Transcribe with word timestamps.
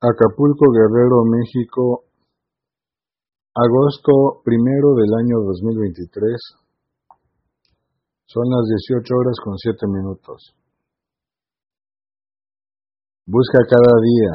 Acapulco, 0.00 0.70
Guerrero, 0.70 1.24
México, 1.26 2.04
agosto 3.52 4.42
primero 4.44 4.94
del 4.94 5.10
año 5.10 5.42
2023. 5.42 6.38
Son 8.26 8.44
las 8.46 8.62
18 8.86 9.02
horas 9.12 9.34
con 9.42 9.58
7 9.58 9.86
minutos. 9.88 10.54
Busca 13.26 13.58
cada 13.66 13.94
día 13.98 14.34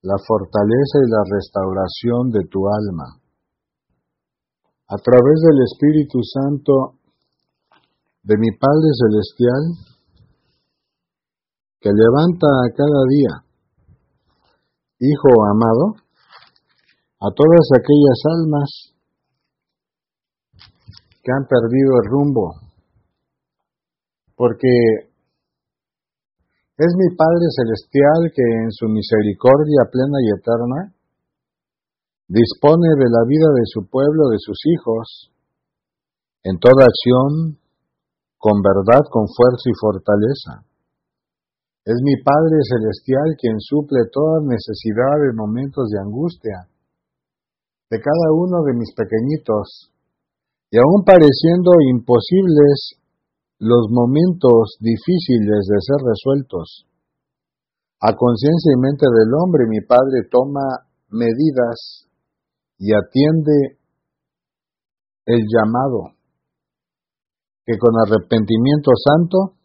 la 0.00 0.16
fortaleza 0.16 0.96
y 1.04 1.10
la 1.12 1.22
restauración 1.36 2.30
de 2.32 2.48
tu 2.48 2.64
alma. 2.64 3.20
A 4.88 4.96
través 4.96 5.36
del 5.44 5.60
Espíritu 5.60 6.24
Santo 6.24 6.96
de 8.22 8.34
mi 8.38 8.48
Padre 8.56 8.88
Celestial, 8.96 9.91
que 11.82 11.90
levanta 11.90 12.46
a 12.46 12.70
cada 12.70 13.02
día, 13.10 13.42
Hijo 15.02 15.30
amado, 15.50 15.98
a 17.18 17.26
todas 17.34 17.66
aquellas 17.74 18.18
almas 18.38 18.94
que 21.24 21.32
han 21.32 21.42
perdido 21.50 21.90
el 21.98 22.06
rumbo, 22.08 22.54
porque 24.36 24.70
es 26.78 26.92
mi 26.94 27.16
Padre 27.16 27.46
Celestial 27.50 28.30
que 28.30 28.46
en 28.62 28.70
su 28.70 28.86
misericordia 28.86 29.90
plena 29.90 30.18
y 30.22 30.38
eterna 30.38 30.94
dispone 32.28 32.94
de 32.94 33.08
la 33.10 33.26
vida 33.26 33.48
de 33.58 33.66
su 33.66 33.90
pueblo, 33.90 34.30
de 34.30 34.38
sus 34.38 34.58
hijos, 34.66 35.32
en 36.44 36.58
toda 36.58 36.86
acción, 36.86 37.58
con 38.38 38.62
verdad, 38.62 39.02
con 39.10 39.26
fuerza 39.26 39.66
y 39.66 39.74
fortaleza. 39.80 40.71
Es 41.84 41.98
mi 41.98 42.14
Padre 42.22 42.62
Celestial 42.62 43.34
quien 43.38 43.58
suple 43.58 44.06
toda 44.12 44.38
necesidad 44.46 45.18
en 45.28 45.34
momentos 45.34 45.90
de 45.90 45.98
angustia 45.98 46.70
de 47.90 47.98
cada 47.98 48.32
uno 48.32 48.62
de 48.64 48.72
mis 48.72 48.94
pequeñitos, 48.94 49.92
y 50.70 50.78
aún 50.78 51.04
pareciendo 51.04 51.72
imposibles 51.92 52.96
los 53.58 53.90
momentos 53.90 54.78
difíciles 54.80 55.68
de 55.68 55.76
ser 55.76 56.00
resueltos. 56.00 56.86
A 58.00 58.16
conciencia 58.16 58.72
y 58.72 58.80
mente 58.80 59.04
del 59.04 59.28
hombre, 59.36 59.66
mi 59.68 59.82
Padre 59.84 60.24
toma 60.30 60.88
medidas 61.10 62.08
y 62.78 62.94
atiende 62.94 63.76
el 65.26 65.42
llamado 65.44 66.16
que 67.66 67.76
con 67.76 67.92
arrepentimiento 68.06 68.90
santo 68.96 69.61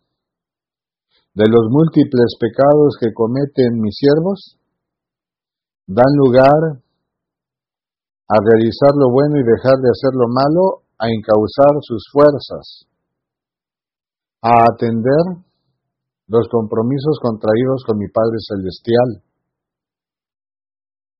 de 1.38 1.46
los 1.54 1.70
múltiples 1.70 2.34
pecados 2.42 2.98
que 2.98 3.14
cometen 3.14 3.78
mis 3.78 3.94
siervos, 3.94 4.58
dan 5.86 6.10
lugar 6.18 6.82
a 8.26 8.36
realizar 8.42 8.98
lo 8.98 9.14
bueno 9.14 9.38
y 9.38 9.46
dejar 9.46 9.78
de 9.78 9.94
hacer 9.94 10.18
lo 10.18 10.26
malo, 10.34 10.90
a 10.98 11.06
encauzar 11.14 11.78
sus 11.86 12.10
fuerzas, 12.10 12.90
a 14.42 14.66
atender 14.66 15.46
los 16.26 16.50
compromisos 16.50 17.22
contraídos 17.22 17.86
con 17.86 18.00
mi 18.02 18.10
Padre 18.10 18.42
Celestial. 18.42 19.22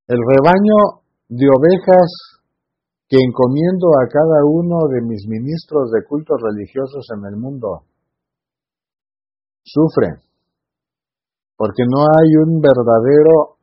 El 0.10 0.18
rebaño 0.18 1.06
de 1.30 1.45
ovejas 1.45 2.42
que 3.08 3.22
encomiendo 3.22 3.94
a 4.02 4.10
cada 4.10 4.42
uno 4.50 4.90
de 4.90 5.00
mis 5.06 5.30
ministros 5.30 5.92
de 5.92 6.04
cultos 6.10 6.42
religiosos 6.42 7.06
en 7.14 7.22
el 7.32 7.38
mundo 7.38 7.86
sufre, 9.68 10.23
porque 11.58 11.84
no 11.90 12.02
hay 12.02 12.36
un 12.46 12.62
verdadero 12.62 13.58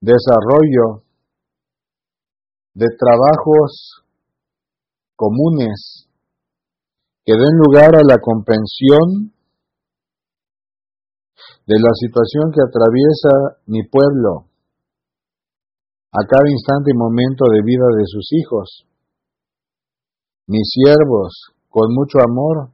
desarrollo 0.00 1.04
de 2.74 2.86
trabajos 2.98 4.02
comunes 5.14 6.08
que 7.24 7.32
den 7.32 7.56
lugar 7.56 7.94
a 7.94 8.02
la 8.04 8.18
comprensión 8.20 9.32
de 11.66 11.76
la 11.80 11.92
situación 11.94 12.52
que 12.52 12.60
atraviesa 12.60 13.62
mi 13.66 13.82
pueblo 13.88 14.50
a 16.12 16.20
cada 16.28 16.48
instante 16.50 16.92
y 16.92 16.98
momento 16.98 17.46
de 17.50 17.62
vida 17.64 17.86
de 17.96 18.04
sus 18.06 18.28
hijos. 18.32 18.86
Mis 20.46 20.68
siervos, 20.68 21.54
con 21.70 21.94
mucho 21.94 22.18
amor, 22.20 22.73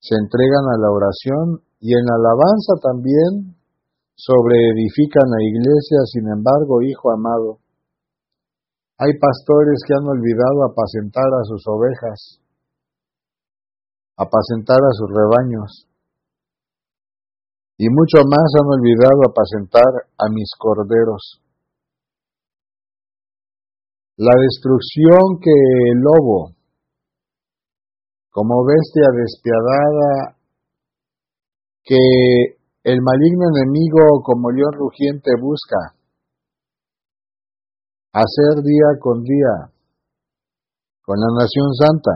se 0.00 0.16
entregan 0.16 0.64
a 0.72 0.80
la 0.80 0.90
oración 0.90 1.60
y 1.78 1.92
en 1.92 2.04
la 2.08 2.16
alabanza 2.16 2.80
también 2.80 3.56
sobreedifican 4.16 5.28
la 5.28 5.42
iglesia, 5.44 6.00
sin 6.12 6.28
embargo, 6.28 6.80
hijo 6.80 7.12
amado. 7.12 7.60
Hay 8.96 9.12
pastores 9.16 9.80
que 9.86 9.94
han 9.96 10.04
olvidado 10.04 10.64
apacentar 10.68 11.28
a 11.28 11.44
sus 11.44 11.64
ovejas, 11.68 12.40
apacentar 14.16 14.76
a 14.76 14.92
sus 14.92 15.08
rebaños, 15.08 15.88
y 17.76 17.88
mucho 17.88 18.20
más 18.28 18.44
han 18.60 18.68
olvidado 18.68 19.20
apacentar 19.24 19.88
a 20.16 20.28
mis 20.28 20.52
corderos. 20.58 21.40
La 24.16 24.36
destrucción 24.36 25.40
que 25.40 25.56
el 25.92 26.00
lobo 26.00 26.59
como 28.30 28.64
bestia 28.64 29.10
despiadada 29.12 30.36
que 31.82 32.60
el 32.84 33.02
maligno 33.02 33.44
enemigo 33.54 34.22
como 34.22 34.50
león 34.50 34.72
rugiente 34.78 35.32
busca 35.40 35.96
hacer 38.12 38.62
día 38.62 38.98
con 39.00 39.22
día 39.22 39.72
con 41.02 41.18
la 41.18 41.42
nación 41.42 41.74
santa. 41.74 42.12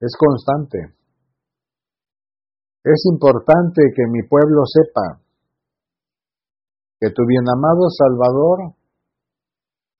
Es 0.00 0.12
constante. 0.18 0.94
Es 2.84 3.00
importante 3.10 3.80
que 3.96 4.02
mi 4.10 4.20
pueblo 4.28 4.60
sepa 4.66 5.22
que 7.00 7.08
tu 7.08 7.24
bien 7.26 7.44
amado 7.48 7.88
Salvador 7.88 8.74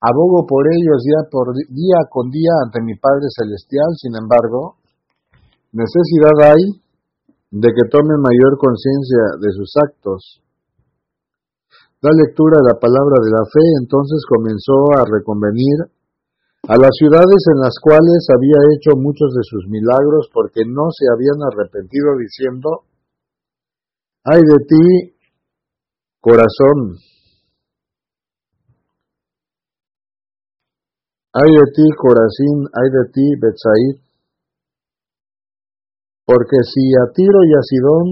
Abogo 0.05 0.45
por 0.45 0.69
ellos 0.69 1.01
día, 1.01 1.25
por 1.33 1.49
día 1.55 1.99
con 2.13 2.29
día 2.29 2.53
ante 2.61 2.77
mi 2.85 2.93
Padre 2.93 3.25
Celestial, 3.33 3.89
sin 3.97 4.13
embargo, 4.13 4.77
necesidad 5.73 6.53
hay 6.53 6.61
de 7.49 7.69
que 7.73 7.89
tomen 7.89 8.21
mayor 8.21 8.53
conciencia 8.61 9.41
de 9.41 9.49
sus 9.49 9.73
actos. 9.81 10.45
Da 11.97 12.13
lectura 12.13 12.61
a 12.61 12.69
la 12.69 12.77
palabra 12.77 13.17
de 13.17 13.31
la 13.33 13.45
fe, 13.49 13.65
entonces 13.81 14.21
comenzó 14.29 14.77
a 14.93 15.09
reconvenir 15.09 15.89
a 16.69 16.77
las 16.77 16.93
ciudades 17.01 17.41
en 17.49 17.65
las 17.65 17.73
cuales 17.81 18.29
había 18.29 18.61
hecho 18.77 18.93
muchos 19.01 19.33
de 19.33 19.41
sus 19.41 19.65
milagros 19.73 20.29
porque 20.29 20.69
no 20.69 20.93
se 20.93 21.09
habían 21.09 21.41
arrepentido 21.49 22.13
diciendo, 22.21 22.85
ay 24.21 24.41
de 24.41 24.59
ti, 24.69 25.17
corazón, 26.21 27.01
Ay 31.35 31.51
de 31.51 31.67
ti, 31.75 31.83
Corazín, 31.99 32.63
ay 32.71 32.87
de 32.95 33.03
ti, 33.11 33.27
Betsaid, 33.35 33.99
porque 36.23 36.63
si 36.63 36.95
a 36.95 37.11
Tiro 37.11 37.39
y 37.43 37.51
a 37.51 37.61
Sidón, 37.61 38.07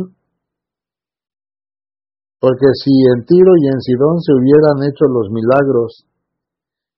porque 2.44 2.68
si 2.84 2.92
en 2.92 3.24
Tiro 3.24 3.54
y 3.64 3.68
en 3.72 3.80
Sidón 3.80 4.20
se 4.20 4.34
hubieran 4.36 4.84
hecho 4.84 5.08
los 5.08 5.32
milagros 5.32 6.04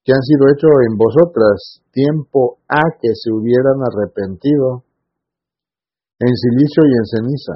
que 0.03 0.13
han 0.13 0.21
sido 0.25 0.49
hechos 0.49 0.73
en 0.89 0.97
vosotras, 0.97 1.85
tiempo 1.93 2.57
a 2.67 2.81
que 2.99 3.13
se 3.13 3.29
hubieran 3.29 3.85
arrepentido 3.85 4.83
en 6.17 6.33
silicio 6.33 6.81
y 6.89 6.93
en 6.97 7.05
ceniza. 7.05 7.53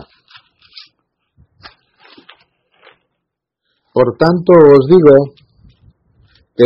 Por 3.91 4.15
tanto 4.17 4.53
os 4.53 4.85
digo, 4.85 5.48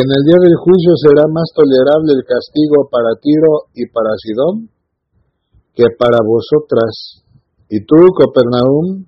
en 0.02 0.10
el 0.10 0.22
día 0.26 0.40
del 0.42 0.58
juicio 0.58 0.98
será 0.98 1.30
más 1.30 1.54
tolerable 1.54 2.18
el 2.18 2.26
castigo 2.26 2.90
para 2.90 3.14
Tiro 3.22 3.70
y 3.78 3.86
para 3.94 4.18
Sidón 4.18 4.74
que 5.74 5.86
para 5.98 6.18
vosotras. 6.26 7.22
Y 7.70 7.86
tú, 7.86 7.98
Copernaum, 8.14 9.06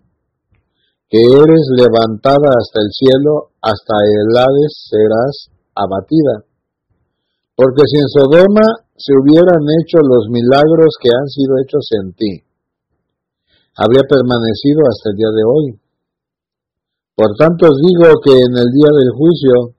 que 1.10 1.22
eres 1.22 1.64
levantada 1.74 2.50
hasta 2.54 2.82
el 2.82 2.90
cielo, 2.94 3.54
hasta 3.62 3.96
el 3.98 4.30
Hades 4.38 4.74
serás 4.90 5.50
abatida. 5.74 6.46
Porque 7.56 7.82
si 7.90 7.98
en 8.02 8.10
Sodoma 8.10 8.68
se 8.98 9.14
hubieran 9.14 9.66
hecho 9.82 10.02
los 10.06 10.30
milagros 10.30 10.98
que 11.02 11.10
han 11.10 11.28
sido 11.30 11.54
hechos 11.66 11.86
en 11.98 12.14
ti, 12.14 12.34
habría 13.78 14.04
permanecido 14.06 14.82
hasta 14.90 15.10
el 15.12 15.16
día 15.18 15.34
de 15.34 15.44
hoy. 15.46 15.68
Por 17.16 17.34
tanto 17.38 17.74
os 17.74 17.78
digo 17.80 18.22
que 18.22 18.38
en 18.38 18.54
el 18.54 18.70
día 18.70 18.92
del 18.92 19.12
juicio 19.18 19.75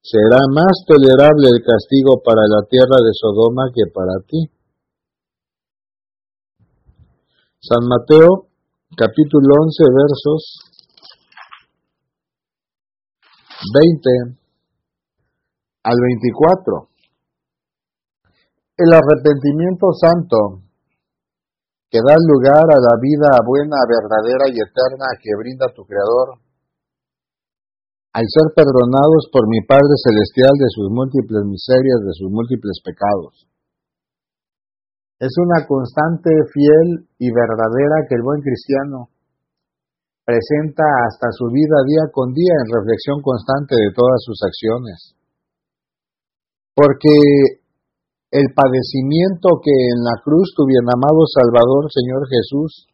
será 0.00 0.38
más 0.52 0.84
tolerable 0.86 1.48
el 1.48 1.62
castigo 1.62 2.22
para 2.24 2.42
la 2.46 2.66
tierra 2.68 2.96
de 3.02 3.12
Sodoma 3.12 3.70
que 3.74 3.90
para 3.92 4.14
ti. 4.26 4.50
San 7.60 7.86
Mateo 7.86 8.48
capítulo 8.96 9.46
11, 9.62 9.84
versos 9.92 10.40
20 13.74 14.38
al 15.82 15.96
24. 16.00 16.88
El 18.78 18.92
arrepentimiento 18.94 19.92
santo 19.92 20.62
que 21.90 21.98
da 22.04 22.14
lugar 22.20 22.64
a 22.68 22.78
la 22.78 22.94
vida 23.00 23.28
buena, 23.44 23.76
verdadera 23.88 24.44
y 24.48 24.60
eterna 24.60 25.06
que 25.20 25.30
brinda 25.36 25.66
tu 25.74 25.84
Creador, 25.84 26.38
al 28.18 28.26
ser 28.26 28.50
perdonados 28.50 29.30
por 29.30 29.46
mi 29.46 29.62
Padre 29.62 29.94
Celestial 29.94 30.50
de 30.58 30.66
sus 30.74 30.90
múltiples 30.90 31.46
miserias, 31.46 32.02
de 32.02 32.14
sus 32.18 32.26
múltiples 32.34 32.82
pecados. 32.82 33.46
Es 35.22 35.30
una 35.38 35.62
constante 35.70 36.34
fiel 36.50 37.06
y 37.22 37.30
verdadera 37.30 38.10
que 38.10 38.18
el 38.18 38.26
buen 38.26 38.42
cristiano 38.42 39.14
presenta 40.26 40.82
hasta 41.06 41.30
su 41.30 41.46
vida 41.46 41.78
día 41.86 42.10
con 42.10 42.34
día 42.34 42.58
en 42.58 42.74
reflexión 42.74 43.22
constante 43.22 43.78
de 43.78 43.94
todas 43.94 44.18
sus 44.26 44.42
acciones. 44.42 45.14
Porque 46.74 47.62
el 48.34 48.50
padecimiento 48.50 49.62
que 49.62 49.70
en 49.94 50.02
la 50.02 50.18
cruz 50.26 50.58
tu 50.58 50.66
bien 50.66 50.90
amado 50.90 51.22
Salvador, 51.22 51.86
Señor 51.94 52.26
Jesús, 52.26 52.90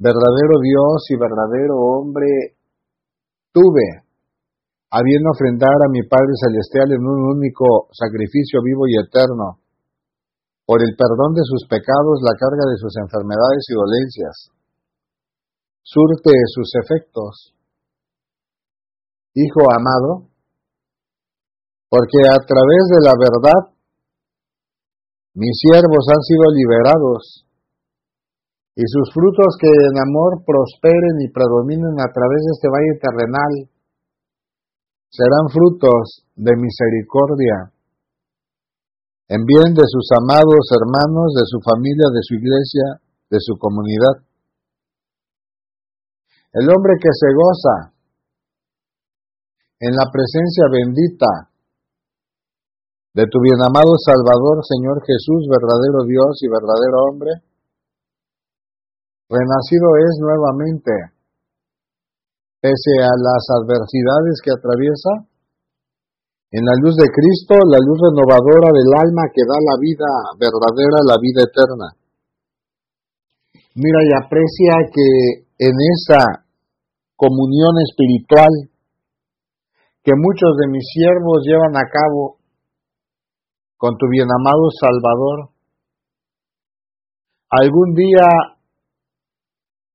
verdadero 0.00 0.56
Dios 0.64 1.04
y 1.12 1.20
verdadero 1.20 1.76
hombre, 2.00 2.56
tuve 3.52 4.07
a 4.90 5.02
bien 5.04 5.20
ofrendar 5.28 5.76
a 5.84 5.92
mi 5.92 6.00
Padre 6.08 6.32
Celestial 6.32 6.96
en 6.96 7.04
un 7.04 7.36
único 7.36 7.92
sacrificio 7.92 8.64
vivo 8.64 8.88
y 8.88 8.96
eterno, 8.96 9.60
por 10.64 10.80
el 10.80 10.96
perdón 10.96 11.36
de 11.36 11.44
sus 11.44 11.68
pecados, 11.68 12.24
la 12.24 12.36
carga 12.36 12.64
de 12.64 12.76
sus 12.80 12.92
enfermedades 12.96 13.64
y 13.68 13.74
dolencias. 13.76 14.36
Surte 15.84 16.32
sus 16.52 16.68
efectos. 16.84 17.52
Hijo 19.32 19.64
amado, 19.72 20.28
porque 21.88 22.20
a 22.28 22.40
través 22.44 22.82
de 22.92 23.00
la 23.00 23.14
verdad 23.16 23.78
mis 25.34 25.56
siervos 25.56 26.04
han 26.08 26.22
sido 26.24 26.44
liberados 26.52 27.46
y 28.74 28.82
sus 28.84 29.12
frutos 29.12 29.56
que 29.60 29.68
en 29.68 29.96
amor 30.00 30.44
prosperen 30.44 31.16
y 31.24 31.32
predominen 31.32 31.96
a 32.00 32.08
través 32.12 32.40
de 32.44 32.52
este 32.56 32.68
valle 32.68 32.94
terrenal 33.00 33.52
serán 35.10 35.48
frutos 35.48 36.24
de 36.36 36.52
misericordia, 36.56 37.72
en 39.28 39.44
bien 39.44 39.74
de 39.74 39.84
sus 39.84 40.08
amados 40.16 40.68
hermanos, 40.72 41.34
de 41.36 41.44
su 41.44 41.60
familia, 41.60 42.08
de 42.12 42.22
su 42.22 42.34
iglesia, 42.36 42.86
de 43.28 43.38
su 43.40 43.56
comunidad. 43.58 44.24
El 46.52 46.68
hombre 46.70 46.96
que 47.00 47.12
se 47.12 47.28
goza 47.36 47.92
en 49.80 49.92
la 49.94 50.10
presencia 50.10 50.64
bendita 50.72 51.52
de 53.14 53.24
tu 53.26 53.40
bien 53.40 53.60
amado 53.60 53.98
Salvador, 53.98 54.64
Señor 54.64 55.02
Jesús, 55.04 55.48
verdadero 55.50 56.06
Dios 56.06 56.40
y 56.40 56.48
verdadero 56.48 56.96
hombre, 57.10 57.32
renacido 59.28 59.88
es 59.98 60.12
nuevamente 60.20 61.17
pese 62.60 62.92
a 63.02 63.14
las 63.14 63.42
adversidades 63.62 64.42
que 64.42 64.50
atraviesa, 64.50 65.28
en 66.50 66.64
la 66.64 66.72
luz 66.80 66.96
de 66.96 67.06
Cristo, 67.12 67.54
la 67.68 67.76
luz 67.76 67.98
renovadora 68.00 68.72
del 68.72 68.90
alma 68.96 69.28
que 69.30 69.44
da 69.44 69.58
la 69.60 69.76
vida 69.76 70.10
verdadera, 70.40 70.98
la 71.04 71.20
vida 71.20 71.44
eterna. 71.44 71.88
Mira 73.76 74.00
y 74.00 74.10
aprecia 74.16 74.88
que 74.88 75.08
en 75.60 75.76
esa 75.92 76.48
comunión 77.14 77.76
espiritual 77.84 78.48
que 80.02 80.12
muchos 80.16 80.56
de 80.56 80.66
mis 80.72 80.86
siervos 80.88 81.44
llevan 81.44 81.76
a 81.76 81.84
cabo 81.84 82.38
con 83.76 83.98
tu 83.98 84.08
bien 84.08 84.26
amado 84.32 84.70
Salvador, 84.72 85.50
algún 87.50 87.94
día 87.94 88.57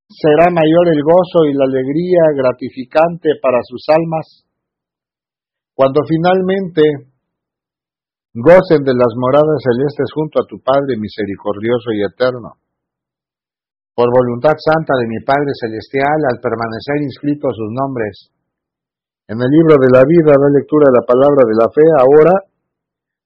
será 0.10 0.52
mayor 0.52 0.86
el 0.92 1.02
gozo 1.04 1.46
y 1.50 1.54
la 1.54 1.66
alegría 1.66 2.36
gratificante 2.36 3.40
para 3.42 3.60
sus 3.64 3.84
almas 3.90 4.46
cuando 5.74 6.02
finalmente 6.06 6.82
gocen 8.34 8.82
de 8.86 8.94
las 8.94 9.14
moradas 9.18 9.62
celestes 9.62 10.10
junto 10.14 10.42
a 10.42 10.48
tu 10.50 10.62
Padre 10.62 10.98
misericordioso 10.98 11.94
y 11.94 12.02
eterno. 12.02 12.58
Por 13.94 14.10
voluntad 14.10 14.58
santa 14.58 14.98
de 14.98 15.06
mi 15.06 15.22
Padre 15.22 15.54
Celestial, 15.54 16.18
al 16.34 16.42
permanecer 16.42 16.98
inscritos 17.06 17.54
sus 17.54 17.70
nombres 17.70 18.34
en 19.30 19.38
el 19.38 19.50
libro 19.50 19.78
de 19.78 19.90
la 19.94 20.02
vida, 20.02 20.34
la 20.34 20.50
lectura 20.50 20.90
de 20.90 20.98
la 20.98 21.06
palabra 21.06 21.42
de 21.46 21.56
la 21.58 21.70
fe, 21.70 21.86
ahora 22.02 22.34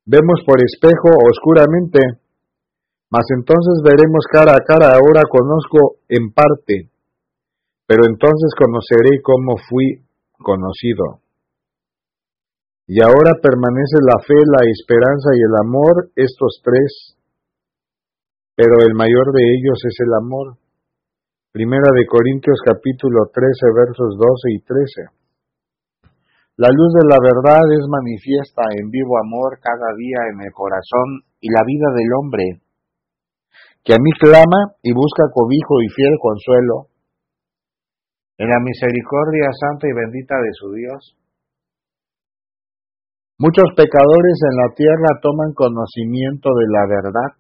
vemos 0.06 0.44
por 0.44 0.60
espejo 0.60 1.08
oscuramente 1.24 2.27
mas 3.10 3.24
entonces 3.32 3.80
veremos 3.84 4.28
cara 4.32 4.52
a 4.52 4.64
cara, 4.68 4.92
ahora 4.92 5.24
conozco 5.30 6.04
en 6.10 6.32
parte, 6.34 6.92
pero 7.88 8.04
entonces 8.04 8.52
conoceré 8.60 9.22
cómo 9.24 9.56
fui 9.70 10.04
conocido. 10.38 11.24
Y 12.88 13.04
ahora 13.04 13.40
permanece 13.42 14.00
la 14.04 14.20
fe, 14.24 14.36
la 14.36 14.64
esperanza 14.72 15.30
y 15.36 15.42
el 15.44 15.56
amor, 15.60 16.12
estos 16.16 16.60
tres, 16.64 17.16
pero 18.56 18.84
el 18.84 18.94
mayor 18.96 19.32
de 19.32 19.44
ellos 19.56 19.80
es 19.88 19.96
el 20.04 20.14
amor. 20.14 20.58
Primera 21.52 21.88
de 21.96 22.06
Corintios 22.08 22.60
capítulo 22.64 23.32
13 23.34 23.48
versos 23.76 24.20
12 24.20 24.52
y 24.52 24.60
13. 24.62 25.18
La 26.58 26.70
luz 26.70 26.92
de 27.00 27.08
la 27.08 27.20
verdad 27.22 27.64
es 27.72 27.88
manifiesta 27.88 28.64
en 28.76 28.90
vivo 28.90 29.18
amor 29.20 29.60
cada 29.62 29.96
día 29.96 30.28
en 30.34 30.42
el 30.42 30.52
corazón 30.52 31.24
y 31.40 31.50
la 31.52 31.64
vida 31.64 31.88
del 31.96 32.12
hombre 32.18 32.67
que 33.88 33.96
a 33.96 34.04
mí 34.04 34.12
clama 34.20 34.76
y 34.84 34.92
busca 34.92 35.32
cobijo 35.32 35.80
y 35.80 35.88
fiel 35.96 36.20
consuelo 36.20 36.92
en 38.36 38.50
la 38.52 38.60
misericordia 38.60 39.48
santa 39.56 39.88
y 39.88 39.96
bendita 39.96 40.36
de 40.36 40.52
su 40.52 40.74
Dios. 40.76 41.16
Muchos 43.40 43.72
pecadores 43.78 44.44
en 44.44 44.56
la 44.60 44.76
tierra 44.76 45.22
toman 45.24 45.54
conocimiento 45.56 46.50
de 46.52 46.68
la 46.68 46.84
verdad, 46.84 47.32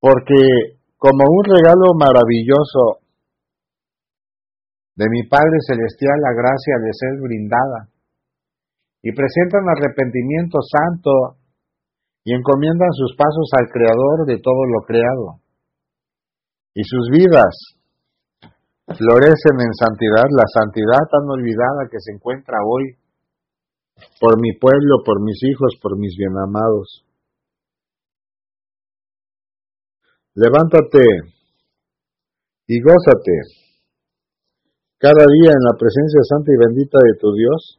porque 0.00 0.80
como 0.96 1.28
un 1.28 1.44
regalo 1.52 1.92
maravilloso 2.00 3.04
de 4.96 5.04
mi 5.10 5.28
Padre 5.28 5.60
Celestial 5.68 6.16
la 6.16 6.32
gracia 6.32 6.80
les 6.80 6.96
es 7.12 7.20
brindada, 7.20 7.92
y 9.02 9.12
presentan 9.12 9.68
arrepentimiento 9.68 10.60
santo 10.64 11.43
y 12.24 12.32
encomiendan 12.32 12.92
sus 12.92 13.14
pasos 13.16 13.48
al 13.52 13.68
Creador 13.68 14.26
de 14.26 14.40
todo 14.40 14.64
lo 14.64 14.80
creado. 14.86 15.44
Y 16.72 16.82
sus 16.82 17.10
vidas 17.12 17.52
florecen 18.88 19.56
en 19.60 19.72
santidad, 19.76 20.24
la 20.32 20.48
santidad 20.48 21.04
tan 21.12 21.28
olvidada 21.28 21.88
que 21.90 22.00
se 22.00 22.12
encuentra 22.12 22.58
hoy 22.64 22.96
por 24.20 24.40
mi 24.40 24.56
pueblo, 24.58 25.04
por 25.04 25.22
mis 25.22 25.38
hijos, 25.44 25.76
por 25.80 25.98
mis 25.98 26.16
bienamados. 26.16 27.04
Levántate 30.34 31.04
y 32.66 32.80
gózate 32.80 33.64
cada 34.98 35.24
día 35.28 35.52
en 35.52 35.62
la 35.62 35.76
presencia 35.78 36.20
santa 36.26 36.50
y 36.50 36.56
bendita 36.56 36.98
de 36.98 37.18
tu 37.20 37.32
Dios 37.34 37.78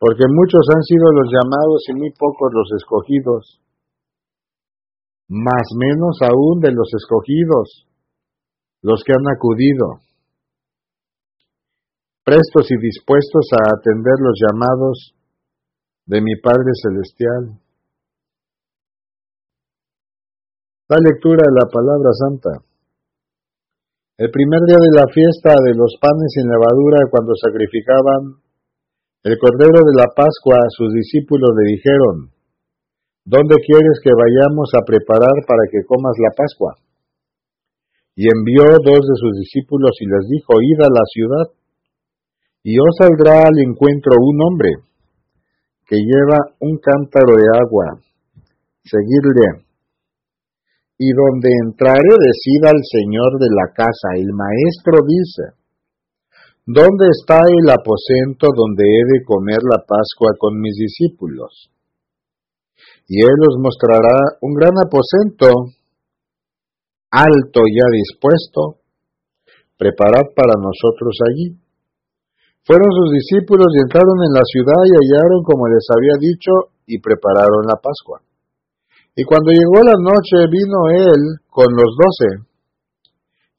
porque 0.00 0.24
muchos 0.32 0.64
han 0.72 0.82
sido 0.82 1.12
los 1.12 1.28
llamados 1.28 1.84
y 1.88 1.92
muy 1.92 2.10
pocos 2.16 2.48
los 2.56 2.68
escogidos, 2.72 3.60
más 5.28 5.68
menos 5.76 6.16
aún 6.24 6.58
de 6.64 6.72
los 6.72 6.88
escogidos, 6.96 7.84
los 8.80 9.04
que 9.04 9.12
han 9.12 9.28
acudido, 9.28 10.00
prestos 12.24 12.72
y 12.72 12.80
dispuestos 12.80 13.44
a 13.52 13.76
atender 13.76 14.16
los 14.24 14.40
llamados 14.40 15.14
de 16.06 16.22
mi 16.22 16.32
Padre 16.40 16.72
Celestial. 16.80 17.60
Da 20.88 20.96
lectura 20.96 21.44
de 21.44 21.54
la 21.60 21.68
palabra 21.68 22.10
santa. 22.16 22.52
El 24.16 24.30
primer 24.30 24.60
día 24.66 24.80
de 24.80 24.96
la 24.96 25.06
fiesta 25.12 25.52
de 25.60 25.74
los 25.76 25.92
panes 26.00 26.32
sin 26.32 26.48
levadura, 26.48 27.04
cuando 27.12 27.32
sacrificaban 27.36 28.39
el 29.22 29.36
cordero 29.36 29.84
de 29.84 29.94
la 30.00 30.08
Pascua 30.16 30.56
a 30.56 30.72
sus 30.72 30.92
discípulos 30.96 31.50
le 31.60 31.76
dijeron, 31.76 32.32
¿Dónde 33.24 33.56
quieres 33.60 34.00
que 34.02 34.16
vayamos 34.16 34.72
a 34.72 34.80
preparar 34.80 35.44
para 35.44 35.68
que 35.70 35.84
comas 35.84 36.16
la 36.16 36.32
Pascua? 36.32 36.72
Y 38.16 38.26
envió 38.32 38.64
dos 38.80 39.02
de 39.04 39.16
sus 39.20 39.36
discípulos 39.44 39.92
y 40.00 40.06
les 40.08 40.24
dijo, 40.24 40.56
Id 40.56 40.80
a 40.80 40.88
la 40.88 41.04
ciudad, 41.12 41.46
y 42.64 42.80
os 42.80 42.96
saldrá 42.96 43.44
al 43.44 43.58
encuentro 43.60 44.16
un 44.20 44.40
hombre 44.40 44.70
que 45.86 45.96
lleva 45.96 46.56
un 46.60 46.78
cántaro 46.78 47.36
de 47.36 47.48
agua. 47.60 48.00
Seguidle. 48.84 49.66
y 51.02 51.12
donde 51.12 51.48
entrare 51.64 52.12
decida 52.12 52.70
al 52.72 52.82
señor 52.84 53.38
de 53.40 53.48
la 53.48 53.72
casa, 53.72 54.16
el 54.16 54.32
maestro 54.32 55.00
dice, 55.06 55.59
¿dónde 56.66 57.06
está 57.10 57.40
el 57.46 57.68
aposento 57.70 58.48
donde 58.54 58.84
he 58.84 59.04
de 59.18 59.24
comer 59.24 59.58
la 59.62 59.84
Pascua 59.84 60.36
con 60.38 60.60
mis 60.60 60.76
discípulos? 60.76 61.70
Y 63.06 63.20
él 63.20 63.38
os 63.48 63.58
mostrará 63.58 64.38
un 64.40 64.54
gran 64.54 64.76
aposento, 64.78 65.74
alto 67.10 67.60
ya 67.66 67.86
dispuesto, 67.90 68.80
preparad 69.76 70.30
para 70.36 70.54
nosotros 70.60 71.16
allí. 71.26 71.58
Fueron 72.64 72.88
sus 72.92 73.10
discípulos 73.16 73.66
y 73.74 73.82
entraron 73.82 74.20
en 74.22 74.32
la 74.36 74.44
ciudad 74.44 74.80
y 74.84 74.94
hallaron 74.94 75.42
como 75.42 75.66
les 75.66 75.84
había 75.90 76.16
dicho 76.20 76.76
y 76.86 77.00
prepararon 77.00 77.66
la 77.66 77.80
Pascua. 77.80 78.20
Y 79.16 79.24
cuando 79.24 79.50
llegó 79.50 79.82
la 79.82 79.98
noche 79.98 80.46
vino 80.46 80.88
él 80.92 81.42
con 81.48 81.66
los 81.74 81.90
doce. 81.98 82.49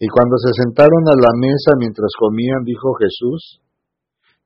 Y 0.01 0.09
cuando 0.09 0.33
se 0.41 0.49
sentaron 0.65 1.05
a 1.05 1.13
la 1.13 1.29
mesa 1.37 1.77
mientras 1.77 2.09
comían, 2.17 2.65
dijo 2.65 2.89
Jesús, 2.97 3.61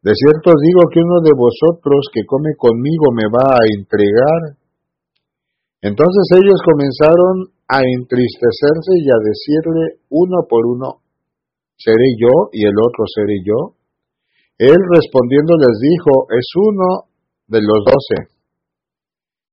De 0.04 0.12
cierto 0.12 0.52
os 0.52 0.60
digo 0.60 0.84
que 0.92 1.00
uno 1.00 1.24
de 1.24 1.32
vosotros 1.32 2.12
que 2.12 2.28
come 2.28 2.52
conmigo 2.60 3.16
me 3.16 3.32
va 3.32 3.56
a 3.56 3.68
entregar. 3.72 4.60
Entonces 5.80 6.28
ellos 6.36 6.60
comenzaron 6.60 7.56
a 7.72 7.80
entristecerse 7.80 8.94
y 9.00 9.08
a 9.08 9.20
decirle 9.24 10.04
uno 10.12 10.44
por 10.44 10.68
uno, 10.68 11.00
¿seré 11.80 12.20
yo 12.20 12.52
y 12.52 12.68
el 12.68 12.76
otro 12.76 13.08
seré 13.08 13.40
yo? 13.40 13.80
Él 14.60 14.76
respondiendo 14.76 15.56
les 15.56 15.78
dijo, 15.80 16.28
es 16.36 16.48
uno 16.60 17.08
de 17.48 17.62
los 17.62 17.80
doce 17.86 18.36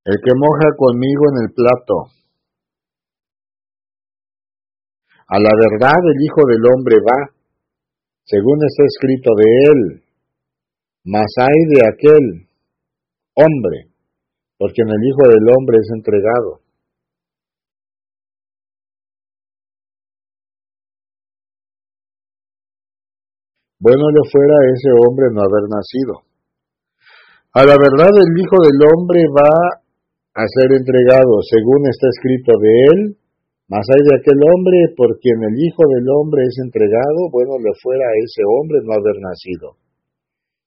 el 0.04 0.16
que 0.18 0.34
moja 0.34 0.68
conmigo 0.76 1.22
en 1.30 1.46
el 1.46 1.50
plato. 1.54 2.21
A 5.32 5.40
la 5.40 5.48
verdad 5.48 5.96
el 5.96 6.20
Hijo 6.20 6.44
del 6.44 6.60
Hombre 6.68 6.96
va, 7.00 7.32
según 8.22 8.58
está 8.68 8.84
escrito 8.84 9.30
de 9.32 9.48
él, 9.72 10.02
mas 11.06 11.24
hay 11.40 11.56
de 11.72 11.80
aquel 11.88 12.24
hombre, 13.32 13.88
porque 14.58 14.82
en 14.82 14.90
el 14.90 15.02
Hijo 15.08 15.32
del 15.32 15.48
Hombre 15.56 15.78
es 15.80 15.88
entregado. 15.96 16.60
Bueno 23.80 24.10
le 24.12 24.28
fuera 24.30 24.52
a 24.52 24.68
ese 24.68 24.90
hombre 25.00 25.32
no 25.32 25.40
haber 25.40 25.64
nacido. 25.72 26.28
A 27.54 27.64
la 27.64 27.76
verdad 27.80 28.12
el 28.20 28.36
Hijo 28.36 28.56
del 28.60 28.78
Hombre 28.84 29.24
va 29.32 29.80
a 30.34 30.44
ser 30.44 30.76
entregado, 30.76 31.40
según 31.48 31.88
está 31.88 32.08
escrito 32.12 32.52
de 32.60 32.84
él, 32.92 33.21
mas 33.68 33.84
hay 33.88 34.02
de 34.02 34.14
aquel 34.18 34.40
hombre 34.42 34.78
por 34.96 35.18
quien 35.18 35.38
el 35.42 35.56
Hijo 35.58 35.82
del 35.90 36.06
Hombre 36.08 36.42
es 36.44 36.58
entregado, 36.62 37.30
bueno 37.30 37.58
le 37.58 37.72
fuera 37.82 38.04
a 38.04 38.18
ese 38.18 38.42
hombre 38.46 38.80
no 38.82 38.92
haber 38.92 39.18
nacido. 39.20 39.78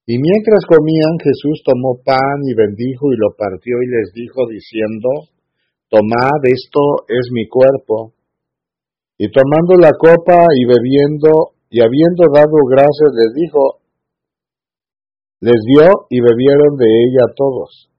Y 0.07 0.21
mientras 0.21 0.65
comían, 0.69 1.17
Jesús 1.17 1.65
tomó 1.65 1.97
pan 2.05 2.45
y 2.45 2.53
bendijo 2.53 3.11
y 3.11 3.17
lo 3.17 3.33
partió 3.35 3.81
y 3.81 3.87
les 3.89 4.13
dijo 4.13 4.45
diciendo, 4.47 5.33
Tomad 5.89 6.41
esto 6.45 7.05
es 7.09 7.29
mi 7.31 7.47
cuerpo. 7.47 8.13
Y 9.17 9.31
tomando 9.31 9.75
la 9.81 9.91
copa 9.97 10.45
y 10.53 10.65
bebiendo 10.65 11.55
y 11.69 11.81
habiendo 11.81 12.25
dado 12.33 12.57
gracias 12.69 13.11
les 13.13 13.33
dijo, 13.33 13.79
les 15.41 15.59
dio 15.67 16.07
y 16.09 16.21
bebieron 16.21 16.77
de 16.77 16.85
ella 16.85 17.33
todos. 17.35 17.89